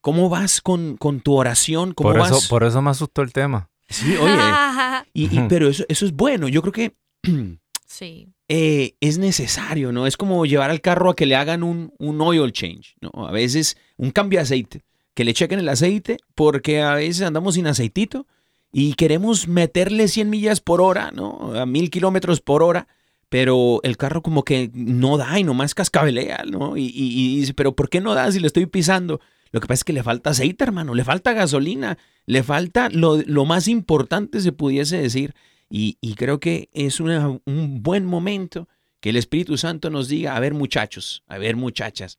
[0.00, 1.92] ¿Cómo vas con, con tu oración?
[1.92, 2.30] ¿Cómo Por vas?
[2.30, 3.68] eso, por eso me asustó el tema.
[3.90, 4.34] Sí, oye,
[5.12, 6.48] y, pero eso, eso es bueno.
[6.48, 6.96] Yo creo que
[7.86, 10.06] sí, eh, es necesario, ¿no?
[10.06, 13.26] Es como llevar al carro a que le hagan un, un oil change, ¿no?
[13.26, 17.56] A veces un cambio de aceite, que le chequen el aceite, porque a veces andamos
[17.56, 18.26] sin aceitito
[18.72, 21.52] y queremos meterle 100 millas por hora, ¿no?
[21.54, 22.88] A mil kilómetros por hora,
[23.28, 26.76] pero el carro como que no da y nomás cascabelea, ¿no?
[26.76, 29.20] Y, y- dice, pero ¿por qué no da si le estoy pisando?
[29.50, 33.18] Lo que pasa es que le falta aceite, hermano, le falta gasolina, le falta lo,
[33.26, 35.34] lo más importante, se pudiese decir.
[35.68, 38.68] Y, y creo que es una- un buen momento
[39.00, 42.18] que el Espíritu Santo nos diga, a ver muchachos, a ver muchachas,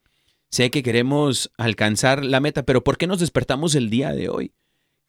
[0.51, 4.51] sé que queremos alcanzar la meta, pero ¿por qué nos despertamos el día de hoy?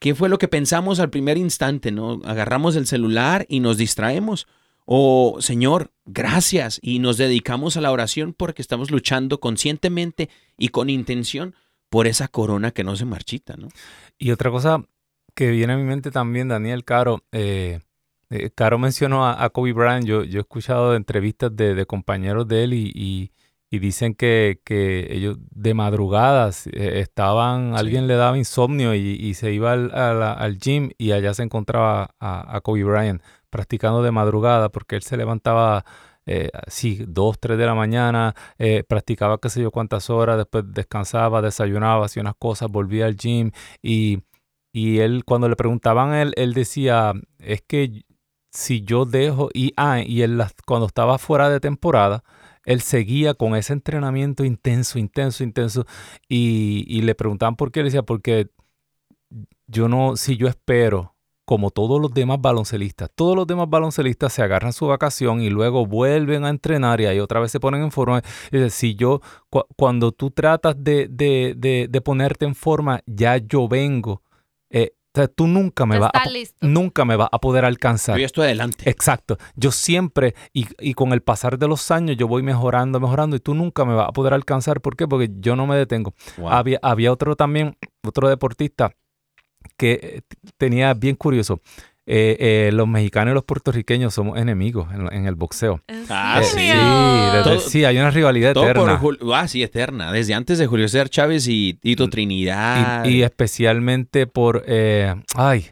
[0.05, 1.91] ¿Qué fue lo que pensamos al primer instante?
[1.91, 2.21] ¿No?
[2.27, 4.47] Agarramos el celular y nos distraemos.
[4.85, 6.79] O, Señor, gracias.
[6.83, 11.55] Y nos dedicamos a la oración porque estamos luchando conscientemente y con intención
[11.89, 13.69] por esa corona que no se marchita, ¿no?
[14.19, 14.85] Y otra cosa
[15.35, 17.81] que viene a mi mente también, Daniel Caro, eh,
[18.29, 23.33] eh, Caro mencionó a, Kobe Bryant, yo, he escuchado entrevistas de, compañeros de él y-
[23.75, 27.81] y dicen que, que ellos de madrugadas eh, estaban, Sí.
[27.81, 32.15] alguien le daba insomnio y, y se iba al, al gym y allá se encontraba
[32.21, 35.85] a, a Kobe Bryant practicando de madrugada porque él se levantaba
[36.27, 40.65] eh, así, dos, tres de la mañana, eh, practicaba qué sé yo cuántas horas, después
[40.69, 43.51] descansaba, desayunaba, hacía unas cosas, volvía al gym
[43.83, 44.21] y,
[44.73, 48.05] y él cuando le preguntaban a él, él decía, es que
[48.51, 52.23] si yo dejo, y, ah, y él cuando estaba fuera de temporada,
[52.65, 55.87] él seguía con ese entrenamiento intenso, intenso, intenso,
[56.29, 58.49] y, y le preguntaban por qué, él decía, porque
[59.67, 64.43] yo no, si yo espero, como todos los demás baloncelistas, todos los demás baloncelistas se
[64.43, 67.91] agarran su vacación y luego vuelven a entrenar y ahí otra vez se ponen en
[67.91, 68.23] forma.
[68.47, 73.01] Es decir, si yo, cu- cuando tú tratas de, de, de, de ponerte en forma,
[73.07, 74.23] ya yo vengo
[75.15, 76.25] sea, tú nunca me vas a,
[76.61, 78.19] nunca me vas a poder alcanzar.
[78.19, 78.89] Yo estoy adelante.
[78.91, 79.39] Exacto.
[79.55, 83.41] Yo siempre, y, y con el pasar de los años, yo voy mejorando, mejorando, y
[83.41, 84.81] tú nunca me vas a poder alcanzar.
[84.81, 85.07] ¿Por qué?
[85.07, 86.15] Porque yo no me detengo.
[86.37, 86.49] Wow.
[86.49, 88.95] Había, había otro también, otro deportista
[89.77, 90.21] que eh,
[90.57, 91.61] tenía bien curioso.
[92.07, 95.81] Eh, eh, los mexicanos y los puertorriqueños somos enemigos en, en el boxeo.
[95.87, 96.51] ¿En Ah, sí.
[96.51, 97.33] Sí, serio?
[97.33, 99.01] desde- Todo- sí, hay una rivalidad Todo por eterna.
[99.01, 100.13] Jul- ah, sí, eterna.
[100.13, 103.05] Desde antes de Julio César Chávez y Tito Trinidad.
[103.07, 105.71] Y, y especialmente por, eh, ay,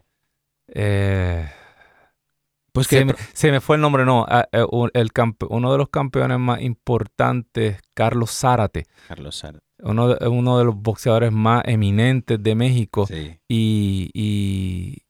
[0.69, 1.51] eh,
[2.73, 5.47] pues se, que me, se me fue el nombre, no, ah, eh, un- el campe-
[5.51, 9.45] uno de los campeones más importantes, Carlos Zárate, Carlos
[9.81, 13.37] uno de, uno de los boxeadores más eminentes de México Sí.
[13.49, 15.03] y, y,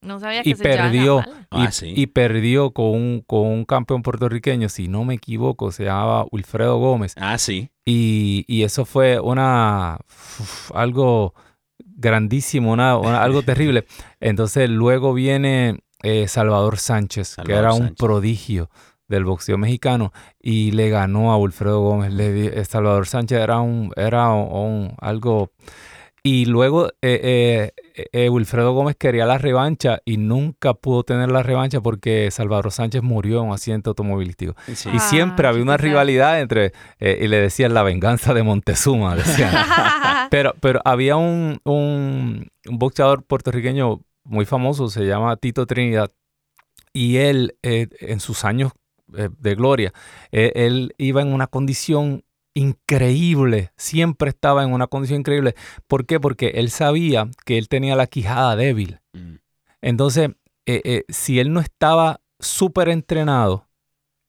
[0.00, 1.20] No sabía que y se llevaban la perdió,
[1.52, 1.92] y, Ah, sí.
[1.96, 6.78] y perdió con un, con un campeón puertorriqueño, si no me equivoco, se llamaba Wilfredo
[6.78, 7.14] Gómez.
[7.18, 7.70] Ah, sí.
[7.84, 11.34] Y, y eso fue una uf, algo
[11.96, 13.86] grandísimo, una, una- algo terrible.
[14.20, 17.96] Entonces luego viene eh, Salvador Sánchez, que era un Sánchez.
[17.98, 18.70] prodigio
[19.08, 22.12] del boxeo mexicano y le ganó a Wilfredo Gómez.
[22.12, 25.50] Le eh, Salvador Sánchez era un, era un, un- algo
[26.22, 27.72] y luego eh, eh,
[28.12, 33.02] eh, Wilfredo Gómez quería la revancha y nunca pudo tener la revancha porque Salvador Sánchez
[33.02, 34.54] murió en un accidente automovilístico.
[34.74, 34.88] Sí.
[34.92, 39.16] Y Ah, siempre había una rivalidad entre, eh, y le decían la venganza de Montezuma,
[39.16, 39.52] decían.
[40.30, 46.10] pero, pero había un, un, un boxeador puertorriqueño muy famoso, se llama Tito Trinidad,
[46.92, 48.72] y él, eh, en sus años
[49.16, 49.92] eh, de gloria,
[50.32, 52.24] eh, él iba en una condición
[52.58, 55.54] increíble, siempre estaba en una condición increíble.
[55.86, 56.20] ¿Por qué?
[56.20, 59.00] Porque él sabía que él tenía la quijada débil.
[59.12, 59.36] Mm.
[59.80, 60.30] Entonces,
[60.66, 63.68] eh, eh, si él no estaba súper entrenado,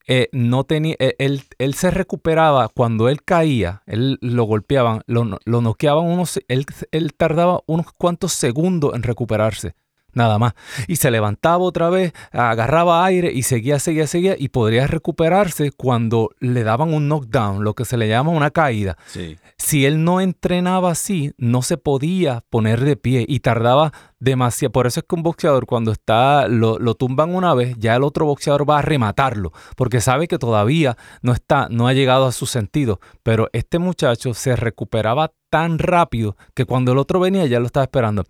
[0.07, 5.61] eh, no tenía, él, él se recuperaba cuando él caía, él lo golpeaban, lo, lo
[5.61, 9.75] noqueaban unos, él, él tardaba unos cuantos segundos en recuperarse,
[10.13, 10.53] nada más.
[10.87, 16.31] Y se levantaba otra vez, agarraba aire y seguía, seguía, seguía, y podría recuperarse cuando
[16.39, 19.37] le daban un knockdown, lo que se le llama una caída Sí.
[19.57, 24.71] si él no entrenaba así, no se podía poner de pie y tardaba demasiado.
[24.71, 28.03] Por eso es que un boxeador cuando está, lo, lo tumban una vez, ya el
[28.03, 32.31] otro boxeador va a rematarlo, porque sabe que todavía no está, no ha llegado a
[32.31, 32.99] su sentido.
[33.23, 37.85] Pero este muchacho se recuperaba tan rápido que cuando el otro venía ya lo estaba
[37.85, 38.23] esperando.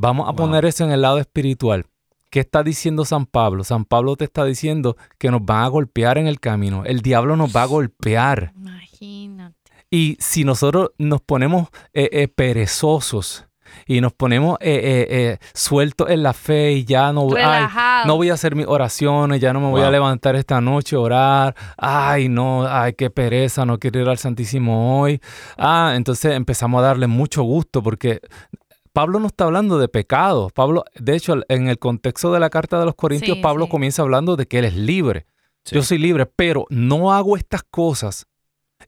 [0.00, 0.36] Vamos a Wow.
[0.36, 1.86] poner eso en el lado espiritual.
[2.30, 3.64] ¿Qué está diciendo San Pablo?
[3.64, 6.84] San Pablo te está diciendo que nos van a golpear en el camino.
[6.84, 8.52] El diablo nos va a golpear.
[8.56, 9.56] Imagínate.
[9.90, 13.46] Y si nosotros nos ponemos eh, eh, perezosos
[13.86, 18.06] y nos ponemos eh, eh, eh, sueltos en la fe y ya no, ay, Relajados.
[18.06, 21.00] no voy a hacer mis oraciones, ya no me voy a levantar esta noche a
[21.00, 25.20] orar, ay no, ay qué pereza, no quiero ir al Santísimo hoy.
[25.56, 28.20] Ah, entonces empezamos a darle mucho gusto porque
[28.98, 30.50] Pablo no está hablando de pecado.
[30.52, 33.70] Pablo, de hecho, en el contexto de la carta de los Corintios, Sí, Pablo sí.
[33.70, 35.24] comienza hablando de que él es libre.
[35.64, 35.76] Sí.
[35.76, 38.26] Yo soy libre, pero no hago estas cosas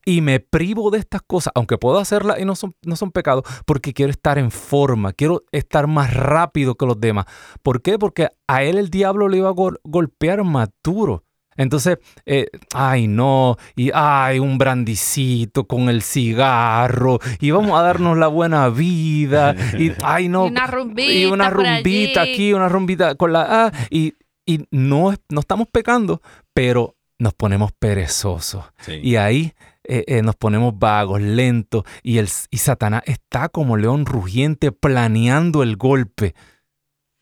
[0.04, 3.44] y me privo de estas cosas, aunque puedo hacerlas y no son, no son pecados,
[3.66, 7.26] porque quiero estar en forma, quiero estar más rápido que los demás.
[7.62, 7.96] ¿Por qué?
[7.96, 11.22] Porque a él el diablo le iba a gol- golpear más duro.
[11.60, 18.16] Entonces, eh, ay no, y ay, un brandicito con el cigarro, y vamos a darnos
[18.16, 22.32] la buena vida, y ay no, Y una rumbita y una por rumbita allí.
[22.32, 24.14] aquí, una rumbita con la ah, y,
[24.46, 26.22] y no, no estamos pecando,
[26.54, 28.64] pero nos ponemos perezosos.
[28.78, 28.98] Sí.
[29.02, 29.52] Y ahí
[29.84, 35.62] eh, eh, nos ponemos vagos, lentos, y, el, y Satanás está como león rugiente planeando
[35.62, 36.34] el golpe.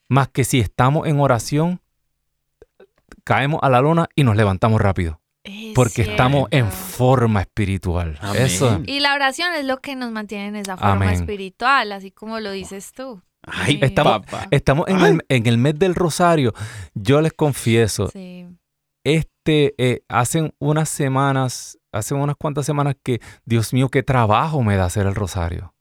[0.09, 1.81] Más que si estamos en oración,
[3.29, 5.21] caemos a la lona y nos levantamos rápido.
[5.45, 8.19] Es Porque estamos en forma espiritual.
[8.23, 8.43] Amén.
[8.43, 8.81] Eso.
[8.87, 11.11] Y la oración es lo que nos mantiene en esa forma Amén.
[11.11, 13.21] espiritual, así como lo dices tú.
[13.47, 13.81] Ay, Sí.
[13.83, 14.47] Estamos- papá.
[14.51, 15.11] Estamos en Ay.
[15.13, 16.55] el, en el mes del rosario.
[16.95, 18.47] Yo les confieso, Sí.
[19.05, 24.77] este, eh, hacen unas semanas, hacen unas cuantas semanas que, Dios mío, qué trabajo me
[24.77, 25.75] da hacer el rosario.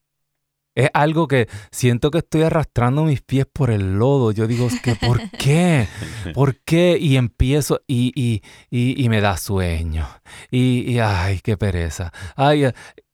[0.77, 4.31] Es algo que siento que estoy arrastrando mis pies por el lodo.
[4.31, 5.87] Yo digo, que ¿por qué?
[6.35, 6.99] ¿Por qué?
[7.01, 10.07] Y empiezo y, y, y, y me da sueño.
[10.51, 12.13] Y, y, ay, qué pereza.
[12.35, 12.73] Ay, eh,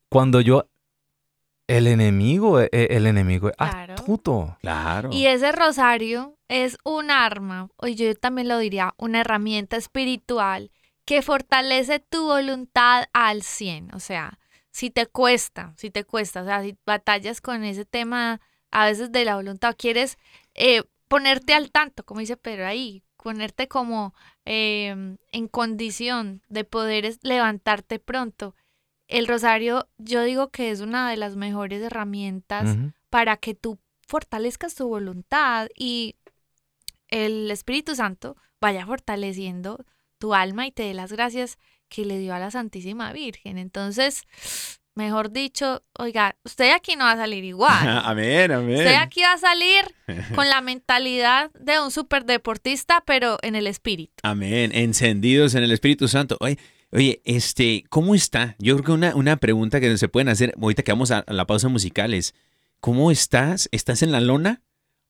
[0.10, 0.68] cuando yo,
[1.68, 3.94] el enemigo, eh, el enemigo es Claro.
[3.94, 4.58] astuto.
[4.60, 5.10] Claro.
[5.14, 10.70] Y ese rosario es un arma, o yo también lo diría, una herramienta espiritual
[11.06, 13.94] que fortalece tu voluntad al 100.
[13.96, 14.38] O sea,
[14.74, 19.12] si te cuesta, si te cuesta, o sea, si batallas con ese tema a veces
[19.12, 20.18] de la voluntad, quieres
[20.56, 24.16] eh, ponerte al tanto, como dice Pedro ahí, ponerte como
[24.46, 28.56] eh, en condición de poder levantarte pronto.
[29.08, 32.76] El rosario, yo digo que es una de las mejores herramientas
[33.12, 36.16] para que tú fortalezcas tu voluntad y
[37.10, 39.86] el Espíritu Santo vaya fortaleciendo
[40.18, 41.60] tu alma y te dé las gracias
[41.94, 43.60] que le dio a la Santísima Virgen.
[43.60, 44.24] Entonces,
[44.96, 47.88] mejor dicho, oiga, usted aquí no va a salir igual.
[48.04, 48.78] amén, amén.
[48.78, 49.86] Usted aquí va a salir
[50.36, 54.14] con la mentalidad de un superdeportista, pero en el espíritu.
[54.24, 56.38] Amén, encendidos en el Espíritu Santo.
[56.40, 56.58] Oye,
[56.92, 58.56] oye, este, ¿cómo está?
[58.58, 61.34] Yo creo que una, una pregunta que se pueden hacer ahorita que vamos a, a
[61.34, 62.34] la pausa musical es,
[62.80, 63.70] ¿cómo estás?
[63.72, 64.62] ¿Estás en la lona?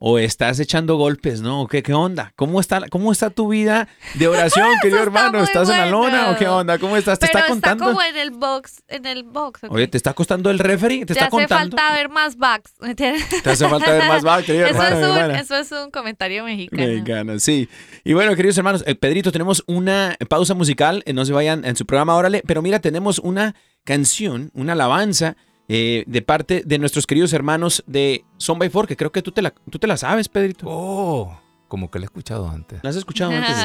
[0.06, 1.66] ¿O estás echando golpes, no?
[1.66, 2.34] ¿Qué, qué onda?
[2.36, 5.41] ¿Cómo está, ¿Cómo está tu vida de oración, querido está hermano?
[5.41, 6.78] ¿Estás en la lona o qué onda?
[6.78, 7.20] ¿Cómo estás?
[7.20, 7.86] ¿Te Pero está contando?
[7.86, 9.62] como en el box, en el box.
[9.70, 11.06] Oye, ¿te está costando el referee?
[11.06, 11.78] ¿Te Te está hace contando?
[11.78, 12.74] falta ver más backs.
[12.97, 15.39] Te hace falta ver más back, querido eso, hermano, es un, hermana.
[15.39, 16.86] eso es un comentario mexicano.
[16.86, 17.70] Mexicano, sí.
[18.04, 21.78] Y bueno, queridos hermanos, eh, Pedrito, tenemos una pausa musical, eh, no se vayan en
[21.78, 25.38] su programa, órale, pero mira, tenemos una canción, una alabanza
[25.76, 29.32] eh, de parte de nuestros queridos hermanos de Son by Four, que creo que tú
[29.32, 30.67] te la, tú te la sabes, Pedrito.
[30.69, 31.36] Oh,
[31.67, 32.80] como que lo he escuchado antes.
[32.84, 33.55] ¿La has escuchado antes?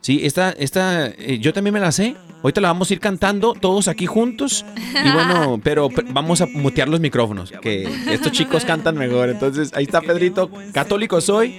[0.00, 2.14] Sí, esta, esta, eh, yo también me la sé.
[2.42, 4.64] Ahorita la vamos a ir cantando todos aquí juntos.
[4.76, 9.30] Y bueno, pero pe- vamos a mutear los micrófonos, que estos chicos cantan mejor.
[9.30, 10.50] Entonces, ahí está Pedrito.
[10.74, 11.58] Católico soy,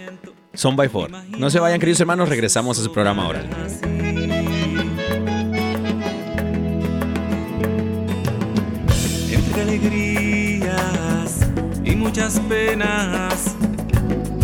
[0.53, 1.09] son by four.
[1.37, 3.43] No se vayan, queridos hermanos, regresamos a su programa ahora.
[9.75, 11.39] Alegrías
[11.83, 13.55] y muchas penas.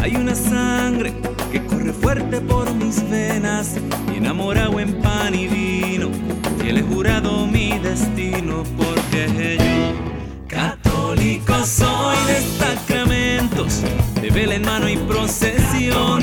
[0.02, 1.14] Hay una sangre
[1.52, 3.76] que corre fuerte por mis venas
[4.14, 6.10] y enamorado en pan y vino.
[6.64, 13.84] Y he jurado mi destino porque yo, católico soy de sacramentos,
[14.22, 16.22] de vela en mano y procesión.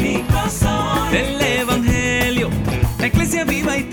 [1.11, 2.51] Del evangelio,
[2.99, 3.85] la iglesia viva y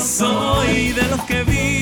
[0.00, 1.73] soy de los que viven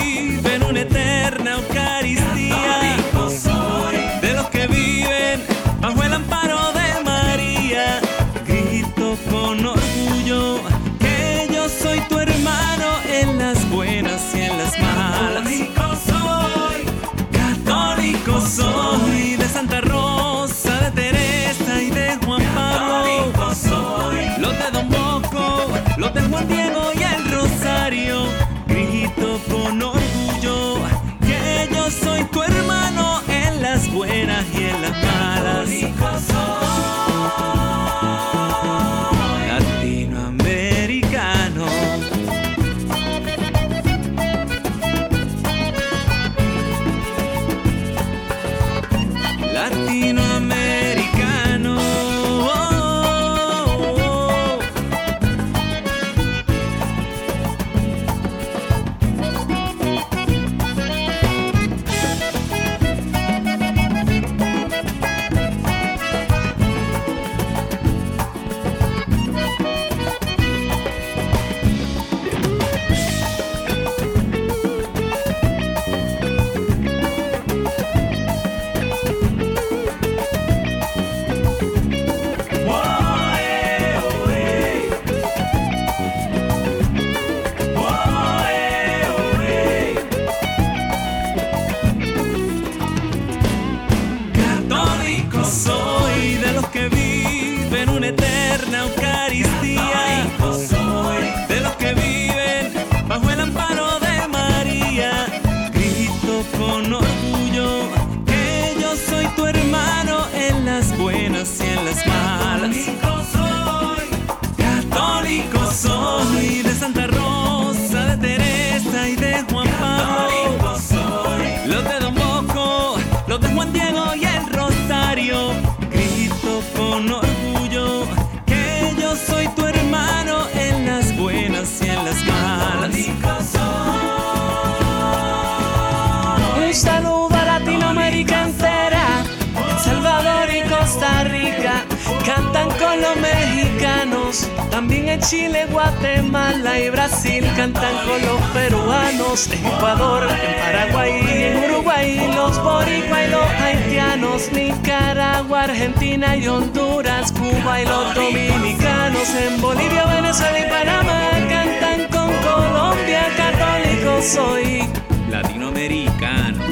[145.19, 152.33] Chile, Guatemala y Brasil, cantan con los peruanos, en Ecuador, en Paraguay y en Uruguay,
[152.35, 160.05] los boricua y los haitianos, Nicaragua, Argentina y Honduras, Cuba y los dominicanos, en Bolivia,
[160.07, 164.89] Venezuela y Panamá, cantan con Colombia, católico soy.
[165.31, 166.63] Latinoamericano.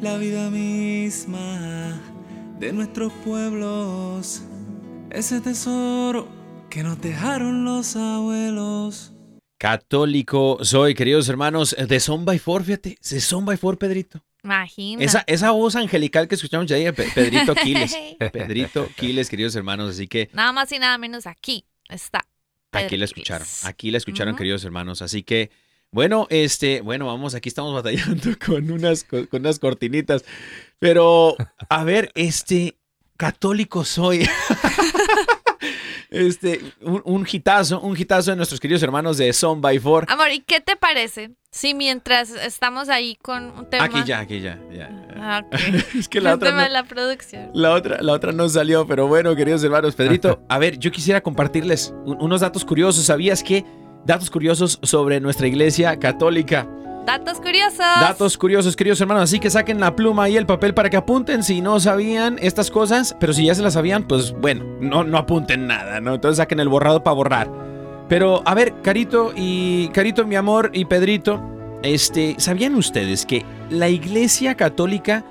[0.00, 1.87] La vida misma
[2.58, 4.42] de nuestros pueblos,
[5.10, 6.28] ese tesoro
[6.70, 9.12] que nos dejaron los abuelos.
[9.58, 14.22] Católico soy, queridos hermanos, de Son by Four, fíjate, de Son by Four, Pedrito.
[14.44, 15.02] Imagina.
[15.02, 17.96] Esa, esa voz angelical que escuchamos ya ahí, Pe- Pedrito Quiles.
[18.32, 22.18] Pedrito Quiles, queridos hermanos, así que Nada más y nada menos aquí está.
[22.72, 24.38] aquí Pedro la escucharon, aquí la escucharon, Ujú.
[24.38, 25.50] queridos hermanos, así que
[25.90, 30.22] bueno, este, bueno, vamos, aquí estamos batallando con unas, con unas cortinitas,
[30.78, 31.36] pero
[31.68, 32.76] a ver, este,
[33.16, 34.28] católico soy.
[36.10, 40.06] Este, un, un hitazo, un hitazo de nuestros queridos hermanos de Son by Four.
[40.08, 43.84] Amor, ¿y qué te parece si mientras estamos ahí con un tema...
[43.84, 44.88] Aquí ya, aquí ya, ya.
[45.16, 45.42] Ah.
[45.98, 47.50] Es que la Un otra tema no- de la producción.
[47.52, 49.94] La otra, la otra no salió, pero bueno, queridos hermanos.
[49.94, 53.04] Pedrito, a ver, yo quisiera compartirles un- unos datos curiosos.
[53.04, 53.66] ¿Sabías que?
[54.06, 56.66] Datos curiosos sobre nuestra iglesia católica.
[57.08, 57.78] Datos curiosos.
[57.78, 59.22] Datos curiosos, queridos hermanos.
[59.22, 62.70] Así que saquen la pluma y el papel para que apunten si no sabían estas
[62.70, 63.16] cosas.
[63.18, 66.16] Pero si ya se las sabían, pues bueno, no, no apunten nada, ¿no?
[66.16, 67.50] Entonces saquen el borrado para borrar.
[68.10, 71.40] Pero, a ver, Carito y Carito, mi amor, y Pedrito,
[71.82, 75.24] este, ¿sabían ustedes que la iglesia católica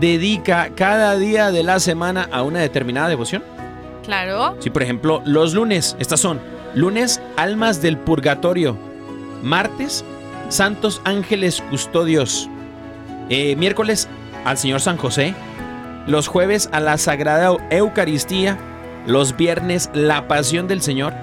[0.00, 3.42] dedica cada día de la semana a una determinada devoción?
[4.04, 4.56] Claro.
[4.60, 6.42] Sí, por ejemplo, los lunes, estas son
[6.74, 8.76] lunes, almas del purgatorio,
[9.42, 10.04] martes,
[10.52, 12.48] santos ángeles custodios,
[13.28, 14.08] Eh, miércoles,
[14.44, 15.34] al Señor San José,
[16.06, 18.58] los jueves, a la Sagrada Eucaristía,
[19.06, 21.14] los viernes, la Pasión del Señor,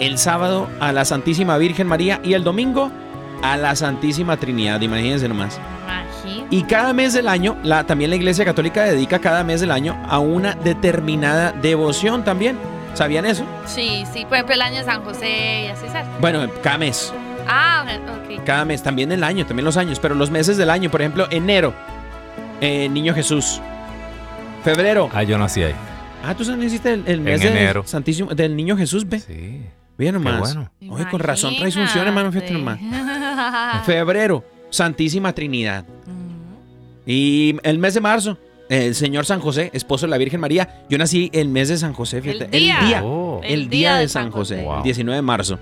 [0.00, 2.90] el sábado, a la Santísima Virgen María y el domingo,
[3.42, 5.60] a la Santísima Trinidad, imagínense nomás.
[6.50, 9.96] Y cada mes del año, la, también la Iglesia Católica dedica cada mes del año
[10.08, 12.58] a una determinada devoción también.
[12.94, 13.44] ¿Sabían eso?
[13.66, 14.24] Sí, sí.
[14.24, 15.86] Por ejemplo, el año de San José y así.
[16.20, 17.12] Bueno, cada mes,
[17.48, 17.84] Ah,
[18.36, 18.44] ok.
[18.44, 21.26] cada mes, también el año, también los años, pero los meses del año, por ejemplo,
[21.30, 21.72] enero,
[22.60, 23.60] eh, Niño Jesús.
[24.64, 25.74] Febrero, Ah, yo nací ahí.
[26.24, 27.82] ah, tú naciste el, el mes del enero.
[27.86, 29.18] Santísimo, del Niño Jesús, ve.
[29.20, 29.62] Sí.
[29.98, 30.38] Qué nomás.
[30.40, 30.70] bueno.
[30.90, 32.78] Oye, con razón traes unción, hermano, fíjate nomás.
[33.84, 35.84] Febrero, Santísima Trinidad.
[37.06, 38.38] Y el mes de marzo,
[38.68, 40.82] el Señor San José, esposo de la Virgen María.
[40.88, 42.46] Yo nací el mes de San José, fíjate.
[42.46, 43.00] día.
[43.04, 43.40] Oh.
[43.44, 44.78] El, día, de San José, Wow.
[44.78, 45.58] el 19 de marzo.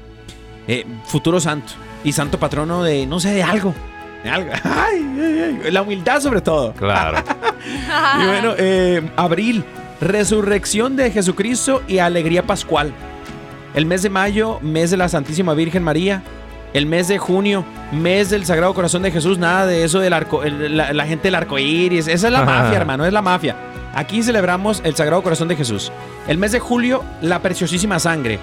[0.72, 1.72] Eh, futuro santo
[2.04, 3.74] y santo patrono de, no sé, de algo.
[4.22, 4.50] De algo.
[4.64, 6.72] Ay, ay, ay, La humildad sobre todo.
[6.74, 7.18] Claro.
[8.22, 9.64] Y bueno, eh, abril,
[10.00, 12.92] resurrección de Jesucristo y alegría pascual.
[13.74, 16.22] El mes de mayo, mes de la Santísima Virgen María.
[16.72, 19.38] El mes de junio, mes del Sagrado Corazón de Jesús.
[19.38, 22.06] Nada de eso del arco, el- la, la gente del arco iris.
[22.08, 23.56] Esa es la mafia, hermano, es la mafia.
[23.94, 25.90] Aquí celebramos el Sagrado Corazón de Jesús.
[26.28, 28.38] El mes de julio, la preciosísima sangre.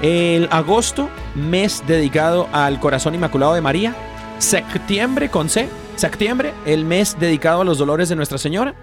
[0.00, 3.94] El agosto, mes dedicado al Corazón Inmaculado de María.
[4.38, 5.68] Septiembre, con C.
[5.94, 8.74] Septiembre, el mes dedicado a los dolores de Nuestra Señora.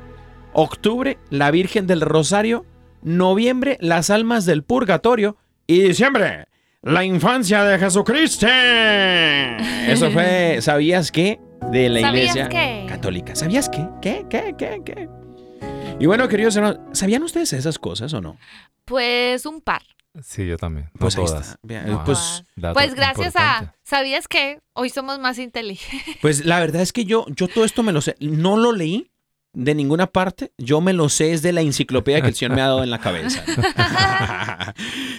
[0.53, 2.65] Octubre, la Virgen del Rosario.
[3.01, 5.35] Noviembre, las almas del purgatorio.
[5.67, 6.47] Y diciembre,
[6.81, 8.47] la infancia de Jesucristo.
[8.47, 11.39] Eso fue, ¿sabías qué?
[11.71, 12.85] De la ¿Sabías iglesia qué?
[12.87, 13.35] católica.
[13.35, 13.85] ¿Sabías qué?
[14.01, 14.25] ¿Qué?
[14.29, 14.55] ¿Qué?
[14.57, 14.81] ¿Qué?
[14.85, 15.09] ¿Qué?
[15.99, 18.37] Y bueno, queridos hermanos, ¿sabían ustedes esas cosas o no?
[18.85, 19.81] Pues un par.
[20.23, 20.89] Sí, yo también.
[20.93, 21.47] No Pues ahí todas.
[21.49, 21.59] está.
[21.63, 22.03] Vean, Wow.
[22.05, 22.43] Pues,
[22.73, 23.65] Pues gracias importante.
[23.67, 23.75] a.
[23.83, 24.59] ¿Sabías qué?
[24.73, 26.17] Hoy somos más inteligentes.
[26.21, 28.15] pues la verdad es que yo, yo todo esto me lo sé.
[28.19, 29.11] No lo leí
[29.53, 30.51] de ninguna parte.
[30.57, 32.89] Yo me lo sé es de la enciclopedia que el Señor me ha dado en
[32.89, 33.43] la cabeza.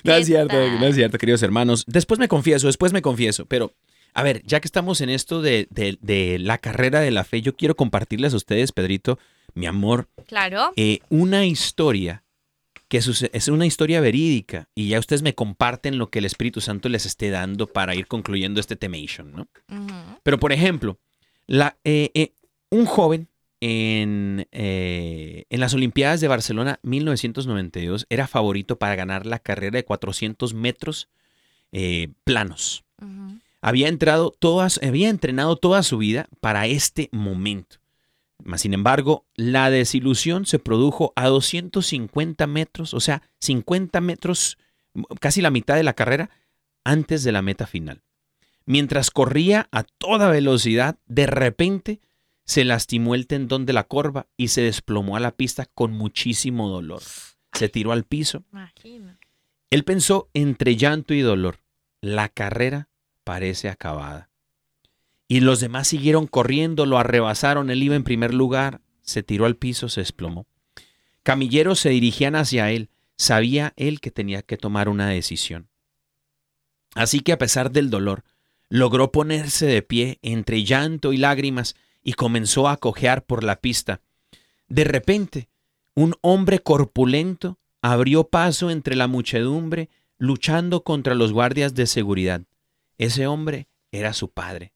[0.04, 1.84] no es ¿Qué cierto, no es cierto, queridos hermanos.
[1.86, 3.46] Después me confieso, después me confieso.
[3.46, 3.72] Pero,
[4.14, 7.42] a ver, ya que estamos en esto de, de- de la carrera de la fe,
[7.42, 9.18] yo quiero compartirles a ustedes, Pedrito,
[9.54, 10.72] mi amor, Claro.
[10.76, 12.22] eh, una historia
[12.90, 16.88] que es una historia verídica y ya ustedes me comparten lo que el Espíritu Santo
[16.88, 19.48] les esté dando para ir concluyendo este temation, ¿no?
[20.24, 20.98] Pero, por ejemplo,
[21.46, 22.32] la, eh, eh,
[22.68, 23.28] un joven
[23.60, 29.84] en, eh, en las Olimpiadas de Barcelona 1992 era favorito para ganar la carrera de
[29.84, 31.08] 400 metros
[32.24, 32.82] planos.
[33.62, 37.79] Había, entrado todas, había entrenado toda su vida para este momento.
[38.44, 44.58] Mas, sin embargo, la desilusión se produjo a 250 metros, o sea, 50 metros,
[45.20, 46.30] casi la mitad de la carrera,
[46.84, 48.02] antes de la meta final.
[48.66, 52.00] Mientras corría a toda velocidad, de repente
[52.44, 56.68] se lastimó el tendón de la corva y se desplomó a la pista con muchísimo
[56.68, 57.02] dolor.
[57.52, 58.44] Se tiró al piso.
[58.52, 59.18] Imagina.
[59.70, 61.60] Él pensó entre llanto y dolor.
[62.00, 62.88] La carrera
[63.24, 64.29] parece acabada.
[65.30, 69.54] Y los demás siguieron corriendo, lo arrebasaron, él iba en primer lugar, se tiró al
[69.54, 70.48] piso, se desplomó.
[71.22, 75.68] Camilleros se dirigían hacia él, sabía él que tenía que tomar una decisión.
[76.96, 78.24] Así que a pesar del dolor,
[78.68, 84.00] logró ponerse de pie entre llanto y lágrimas y comenzó a cojear por la pista.
[84.66, 85.48] De repente,
[85.94, 92.42] un hombre corpulento abrió paso entre la muchedumbre luchando contra los guardias de seguridad.
[92.98, 94.72] Ese hombre era su padre.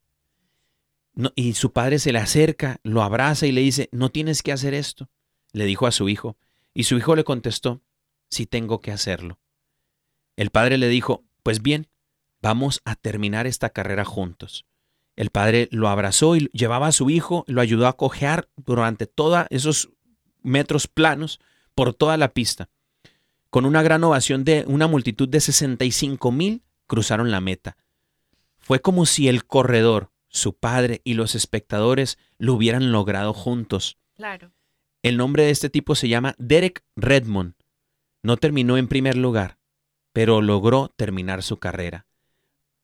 [1.36, 4.74] Y su padre se le acerca, lo abraza y le dice, no tienes que hacer
[4.74, 5.08] esto,
[5.52, 6.36] le dijo a su hijo.
[6.72, 7.82] Y su hijo le contestó,
[8.30, 9.38] sí tengo que hacerlo.
[10.36, 11.88] El padre le dijo, pues bien,
[12.42, 14.66] vamos a terminar esta carrera juntos.
[15.16, 19.46] El padre lo abrazó y llevaba a su hijo, lo ayudó a cojear durante todos
[19.50, 19.90] esos
[20.42, 21.40] metros planos
[21.74, 22.68] por toda la pista.
[23.50, 27.76] Con una gran ovación de una multitud de 65 mil, cruzaron la meta.
[28.58, 33.98] Fue como si el corredor, su padre y los espectadores lo hubieran logrado juntos.
[34.14, 34.52] Claro.
[35.02, 37.54] El nombre de este tipo se llama Derek Redmond.
[38.22, 39.58] No terminó en primer lugar,
[40.12, 42.06] pero logró terminar su carrera.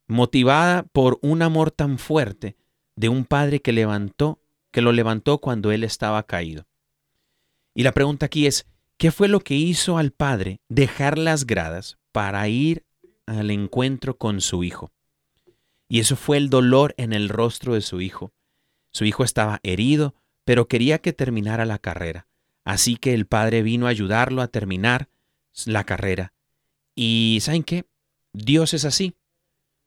[0.07, 2.57] Motivada por un amor tan fuerte
[2.95, 4.41] de un padre que levantó,
[4.71, 6.69] que lo levantó cuando él estaba caído.
[7.75, 11.99] Y la pregunta aquí es, ¿qué fue lo que hizo al padre dejar las gradas
[12.13, 12.85] para ir
[13.27, 14.93] al encuentro con su hijo?
[15.91, 18.33] Y eso fue el dolor en el rostro de su hijo.
[18.93, 20.15] Su hijo estaba herido,
[20.45, 22.29] pero quería que terminara la carrera.
[22.65, 25.09] Así que el padre vino a ayudarlo a terminar
[25.67, 26.33] la carrera.
[26.95, 27.87] Y ¿saben qué?
[28.33, 29.17] Dios es así.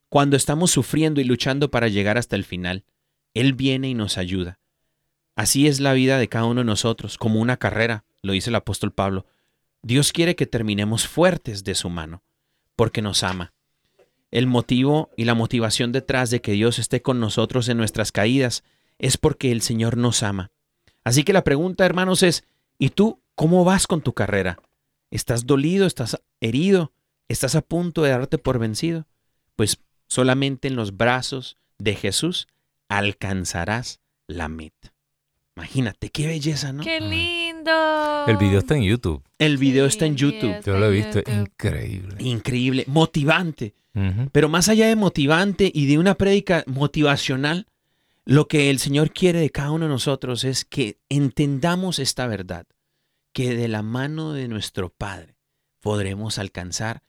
[0.09, 2.83] Cuando estamos sufriendo y luchando para llegar hasta el final,
[3.33, 4.59] Él viene y nos ayuda.
[5.37, 8.55] Así es la vida de cada uno de nosotros, como una carrera, lo dice el
[8.55, 9.25] apóstol Pablo.
[9.81, 12.23] Dios quiere que terminemos fuertes de su mano,
[12.75, 13.53] porque nos ama.
[14.34, 18.63] El motivo y la motivación detrás de que Dios esté con nosotros en nuestras caídas
[18.97, 20.49] es porque el Señor nos ama.
[21.03, 22.43] Así que la pregunta, hermanos, es,
[22.79, 24.57] ¿y tú cómo vas con tu carrera?
[25.11, 25.86] ¿Estás dolido?
[25.86, 26.93] ¿Estás herido?
[27.27, 29.05] ¿Estás a punto de darte por vencido?
[29.55, 29.77] Pues
[30.07, 32.47] solamente en los brazos de Jesús
[32.89, 34.95] alcanzarás la meta.
[35.55, 36.84] Imagínate, qué belleza, ¿no?
[36.84, 37.42] ¡Qué lindo!
[38.28, 39.24] El video está en YouTube.
[39.39, 40.51] El video Sí, está en YouTube.
[40.51, 41.34] está Yo lo he visto, YouTube.
[41.34, 42.16] increíble.
[42.20, 43.74] Increíble, motivante.
[44.32, 47.68] Pero más allá de motivante y de una prédica motivacional,
[48.26, 52.66] lo que el Señor quiere de cada uno de nosotros es que entendamos esta verdad,
[53.34, 55.36] que de la mano de nuestro Padre
[55.80, 57.03] podremos alcanzar,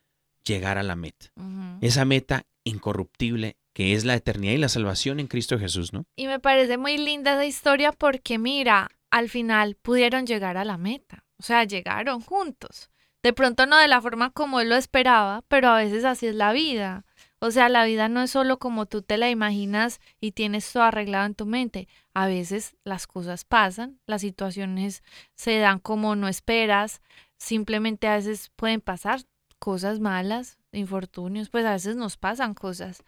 [0.45, 1.33] llegar a la meta.
[1.81, 6.07] Esa meta incorruptible que es la eternidad y la salvación en Cristo Jesús, ¿no?
[6.17, 10.77] Y me parece muy linda esa historia porque mira, al final pudieron llegar a la
[10.77, 11.25] meta.
[11.39, 12.91] O sea, llegaron juntos.
[13.23, 16.35] De pronto no de la forma como él lo esperaba, pero a veces así es
[16.35, 17.07] la vida.
[17.39, 20.83] O sea, la vida no es solo como tú te la imaginas y tienes todo
[20.83, 21.87] arreglado en tu mente.
[22.13, 25.05] A veces las cosas pasan, las situaciones
[25.37, 27.01] se dan como no esperas,
[27.37, 29.21] simplemente a veces pueden pasar
[29.61, 33.05] cosas malas, infortunios, pues a veces nos pasan cosas.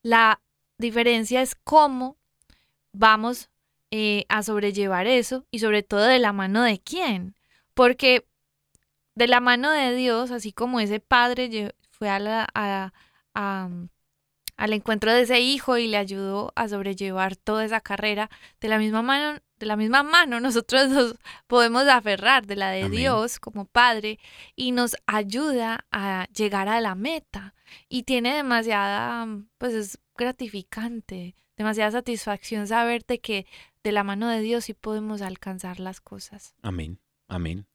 [0.00, 0.40] La
[0.78, 2.16] diferencia es cómo
[2.94, 3.50] vamos
[3.96, 7.36] eh, a sobrellevar eso y sobre todo de la mano de quién.
[7.74, 8.26] Porque
[9.14, 12.92] de la mano de Dios, así como ese padre fue a la- a-
[13.34, 13.88] a, mm,
[14.56, 18.30] al encuentro de ese hijo y le ayudó a sobrellevar toda esa carrera,
[18.60, 21.14] de la misma mano, de la misma mano nosotros nos
[21.46, 22.98] podemos aferrar de la de Amén.
[22.98, 24.18] Dios como padre
[24.56, 27.54] y nos ayuda a llegar a la meta
[27.88, 33.46] y tiene demasiada, mm, pues es gratificante, demasiada satisfacción saber de que
[33.82, 36.54] de la mano de Dios sí podemos alcanzar las cosas.
[36.62, 36.98] Amén,
[37.28, 37.66] amén.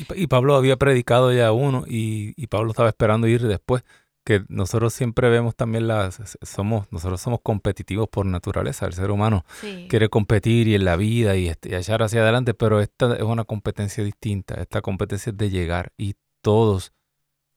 [0.00, 3.84] Y Pa- Y Pablo había predicado ya uno y, y Pablo estaba esperando ir después,
[4.24, 9.46] que nosotros siempre vemos también las somos nosotros somos competitivos por naturaleza el ser humano
[9.62, 9.86] Sí.
[9.88, 13.22] quiere competir y en la vida y, este, y echar hacia adelante pero esta es
[13.22, 16.92] una competencia distinta esta competencia es de llegar y todos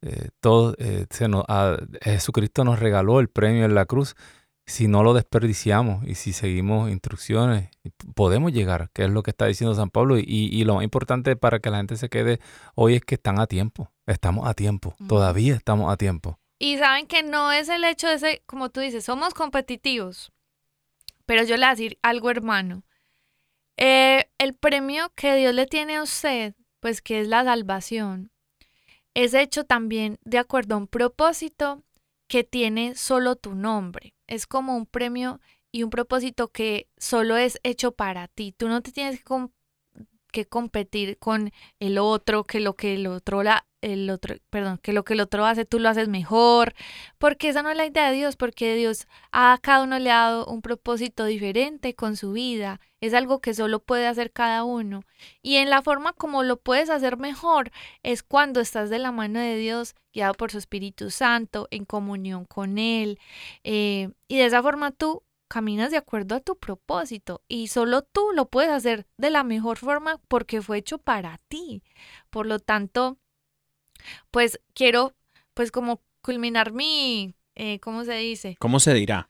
[0.02, 4.16] eh, todos eh, se nos, a- Jesucristo nos regaló el premio en la cruz
[4.72, 7.70] si no lo desperdiciamos y si seguimos instrucciones
[8.16, 11.36] podemos llegar que es lo que está diciendo San Pablo y, y lo más importante
[11.36, 12.40] para que la gente se quede
[12.74, 17.06] hoy es que están a tiempo estamos a tiempo todavía estamos a tiempo Y saben
[17.06, 20.32] que no es el hecho de ese, como tú dices, somos competitivos.
[21.26, 22.84] Pero yo le voy a decir algo, hermano.
[23.78, 28.32] Eh, el premio que Dios le tiene a usted, pues que es la salvación,
[29.16, 31.84] es hecho también de acuerdo a un propósito
[32.32, 34.14] que tiene solo tu nombre.
[34.26, 38.54] Es como un premio y un propósito que solo es hecho para ti.
[38.56, 39.48] Tú no te tienes que,
[40.32, 41.52] que competir con
[41.82, 45.20] el otro, que lo que el otro la, el otro, perdón, que lo que el
[45.20, 46.74] otro hace tú lo haces mejor,
[47.18, 50.30] porque esa no es la idea de Dios, porque Dios a cada uno le ha
[50.30, 55.04] dado un propósito diferente con su vida, es algo que solo puede hacer cada uno.
[55.42, 57.72] Y en la forma como lo puedes hacer mejor
[58.04, 62.46] es cuando estás de la mano de Dios, guiado por su Espíritu Santo, en comunión
[62.46, 63.20] con Él,
[63.64, 68.30] eh, y de esa forma tú caminas de acuerdo a tu propósito y solo tú
[68.34, 71.84] lo puedes hacer de la mejor forma porque fue hecho para ti.
[72.30, 73.18] Por lo tanto,
[74.30, 75.14] pues quiero
[75.54, 78.56] pues como culminar mi, eh, ¿cómo se dice?
[78.60, 79.30] ¿Cómo se dirá?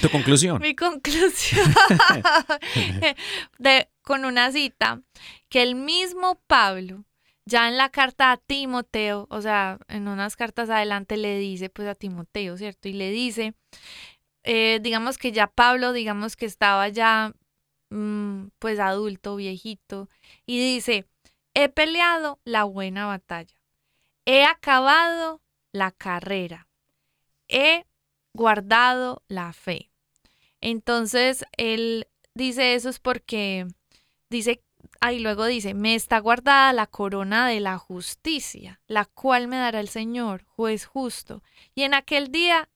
[0.00, 0.60] Tu conclusión.
[0.60, 1.72] Mi conclusión
[3.58, 5.00] de, con una cita
[5.48, 7.04] que el mismo Pablo
[7.46, 11.88] ya en la carta a Timoteo, o sea, en unas cartas adelante le dice pues
[11.88, 12.88] a Timoteo, ¿cierto?
[12.88, 13.54] Y le dice,
[14.44, 17.32] eh, digamos que ya Pablo, digamos que estaba ya
[17.90, 20.08] mm, pues adulto, viejito,
[20.46, 21.06] y dice,
[21.54, 23.54] he peleado la buena batalla,
[24.24, 26.68] he acabado la carrera,
[27.48, 27.84] he
[28.34, 29.90] guardado la fe.
[30.60, 33.66] Entonces, él dice eso es porque
[34.28, 34.62] dice,
[35.00, 39.80] ahí luego dice, me está guardada la corona de la justicia, la cual me dará
[39.80, 41.42] el Señor, juez justo.
[41.74, 42.68] Y en aquel día,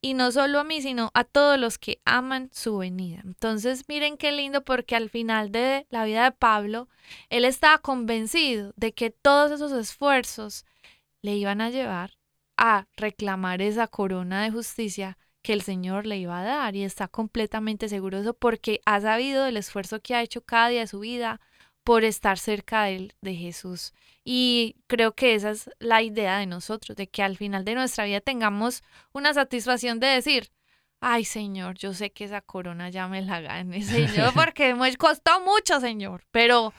[0.00, 3.20] y no solo a mí, sino a todos los que aman su venida.
[3.24, 6.88] Entonces, miren qué lindo porque al final de la vida de Pablo,
[7.30, 10.64] él estaba convencido de que todos esos esfuerzos
[11.22, 12.18] le iban a llevar
[12.64, 17.08] a reclamar esa corona de justicia que el Señor le iba a dar y está
[17.08, 20.86] completamente seguro de eso porque ha sabido del esfuerzo que ha hecho cada día de
[20.86, 21.40] su vida
[21.82, 23.92] por estar cerca de, él, de Jesús.
[24.24, 28.04] Y creo que esa es la idea de nosotros, de que al final de nuestra
[28.04, 30.52] vida tengamos una satisfacción de decir,
[31.00, 35.40] ay Señor, yo sé que esa corona ya me la gane, Señor, porque me costó
[35.40, 36.72] mucho, Señor, pero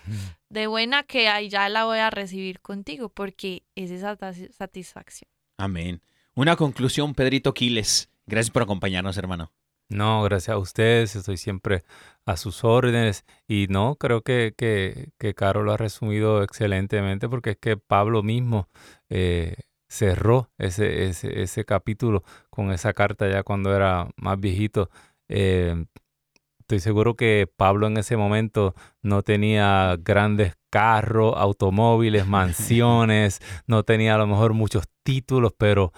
[0.47, 4.17] de buena que ahí ya la voy a recibir contigo, porque es esa
[4.49, 5.33] satisfacción.
[5.57, 6.01] Amén.
[6.35, 8.09] Una conclusión, Pedrito Quiles.
[8.25, 9.51] Gracias por acompañarnos, hermano.
[9.89, 11.83] No, gracias a ustedes, estoy siempre
[12.25, 17.51] a sus órdenes y no, creo que, que, que Caro lo ha resumido excelentemente porque
[17.51, 18.69] es que Pablo mismo
[19.09, 19.55] eh,
[19.87, 24.89] cerró ese, ese, ese, capítulo con esa carta ya cuando era más viejito.
[25.27, 25.85] Eh,
[26.61, 34.15] estoy seguro que Pablo en ese momento no tenía grandes carros, automóviles, mansiones, no tenía
[34.15, 35.91] a lo mejor muchos títulos, pero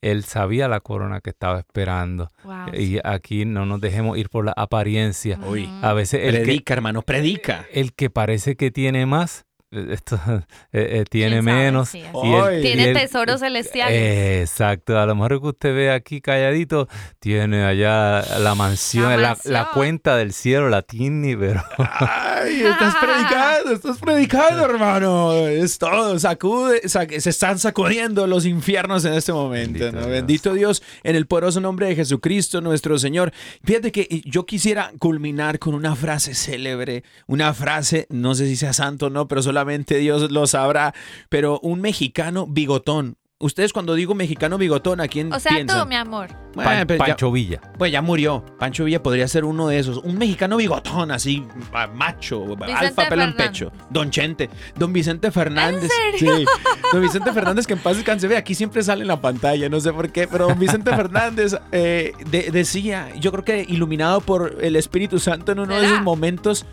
[0.00, 2.28] él sabía la corona que estaba esperando.
[2.44, 5.38] Wow, y aquí no nos dejemos ir por la apariencia.
[5.46, 5.68] Uy.
[5.82, 7.66] A veces el Predica, que, hermano, predica.
[7.72, 9.46] el que parece que tiene más,
[9.90, 10.20] esto,
[10.72, 11.88] eh, eh, tiene menos.
[11.88, 12.46] Sí, así y es.
[12.48, 13.96] el- Tiene y el- tesoros celestiales.
[13.98, 16.88] Eh, exacto, a lo mejor que usted ve aquí calladito,
[17.20, 19.52] tiene allá la mansión, La la, mansión.
[19.54, 25.32] la cuenta del cielo, la tiene, pero Ay, estás predicando, estás predicando, hermano.
[25.46, 29.78] Es todo, sacude, sac- se están sacudiendo los infiernos en este momento.
[29.78, 30.00] Bendito ¿no?
[30.00, 30.10] Dios.
[30.10, 33.32] Bendito Dios, en el poderoso nombre de Jesucristo, nuestro Señor.
[33.64, 38.72] Fíjate que yo quisiera culminar con una frase célebre, una frase, no sé si sea
[38.72, 39.61] santo o no, pero solamente
[39.98, 40.94] Dios lo sabrá,
[41.28, 43.16] pero un mexicano bigotón.
[43.38, 45.80] Ustedes cuando digo mexicano bigotón, ¿a quién o sea, piensan?
[45.82, 46.28] tú, mi amor.
[46.54, 47.60] Bueno, Pan- pues ya- Pancho Villa.
[47.76, 48.44] pues ya murió.
[48.56, 49.96] Pancho Villa podría ser uno de esos.
[49.98, 51.44] Un mexicano bigotón, así,
[51.92, 53.46] macho, alfa pelo en Fernández.
[53.48, 53.72] pecho.
[53.90, 54.48] Don Chente.
[54.76, 55.90] Don Vicente Fernández.
[56.12, 56.36] serio?
[56.36, 56.44] Sí.
[56.92, 58.28] Don Vicente Fernández, que en paz descanse.
[58.28, 61.56] Ve, aquí siempre sale en la pantalla, no sé por qué, pero don Vicente Fernández
[61.72, 65.92] eh, de- decía, yo creo que iluminado por el Espíritu Santo en uno de ¿Será?
[65.94, 66.64] esos momentos,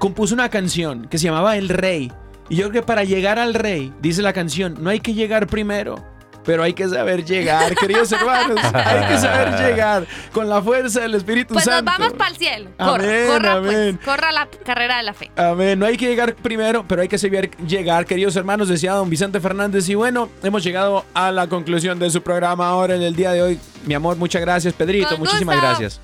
[0.00, 2.10] compuso una canción que se llamaba El Rey.
[2.48, 5.46] Y yo creo que para llegar al rey, dice la canción, no hay que llegar
[5.46, 6.04] primero,
[6.44, 8.58] pero hay que saber llegar, queridos hermanos.
[8.74, 11.92] Hay que saber llegar con la fuerza del Espíritu Pues nos Santo.
[11.96, 12.70] vamos para el cielo.
[12.78, 13.96] Corra, Amén, corra, amén.
[14.02, 14.04] pues.
[14.16, 15.30] Corra la carrera de la fe.
[15.36, 15.78] Amén.
[15.78, 19.38] No hay que llegar primero, pero hay que saber llegar, queridos hermanos, decía don Vicente
[19.38, 19.88] Fernández.
[19.90, 23.42] Y bueno, hemos llegado a la conclusión de su programa ahora en el día de
[23.42, 23.60] hoy.
[23.86, 25.10] Mi amor, muchas gracias, Pedrito.
[25.10, 25.68] Con Muchísimas gusto.
[25.68, 26.00] gracias.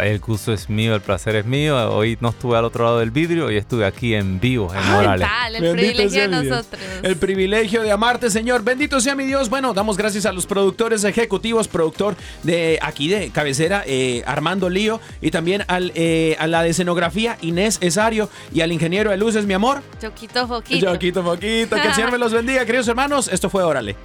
[0.00, 1.76] El gusto es mío, el placer es mío.
[1.92, 5.28] Hoy no estuve al otro lado del vidrio, hoy estuve aquí en vivo, en Morales.
[5.28, 6.82] Tal, el Bendito privilegio de nosotros.
[7.02, 8.62] El privilegio de amarte, Señor.
[8.62, 9.50] Bendito sea mi Dios.
[9.50, 15.00] Bueno, damos gracias a los productores ejecutivos, productor de aquí de cabecera, eh, Armando Lío,
[15.20, 19.44] y también al, eh, a la de escenografía, Inés Esario, y al ingeniero de luces,
[19.44, 19.82] mi amor.
[20.00, 20.92] Choquito foquito.
[20.92, 21.76] Yoquito Poquito.
[21.76, 23.28] Que el Señor me los bendiga, queridos hermanos.
[23.28, 23.96] Esto fue Órale.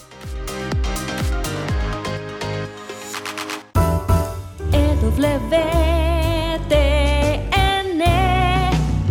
[5.08, 5.24] WTN,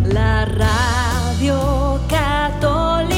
[0.04, 3.15] la radio católica.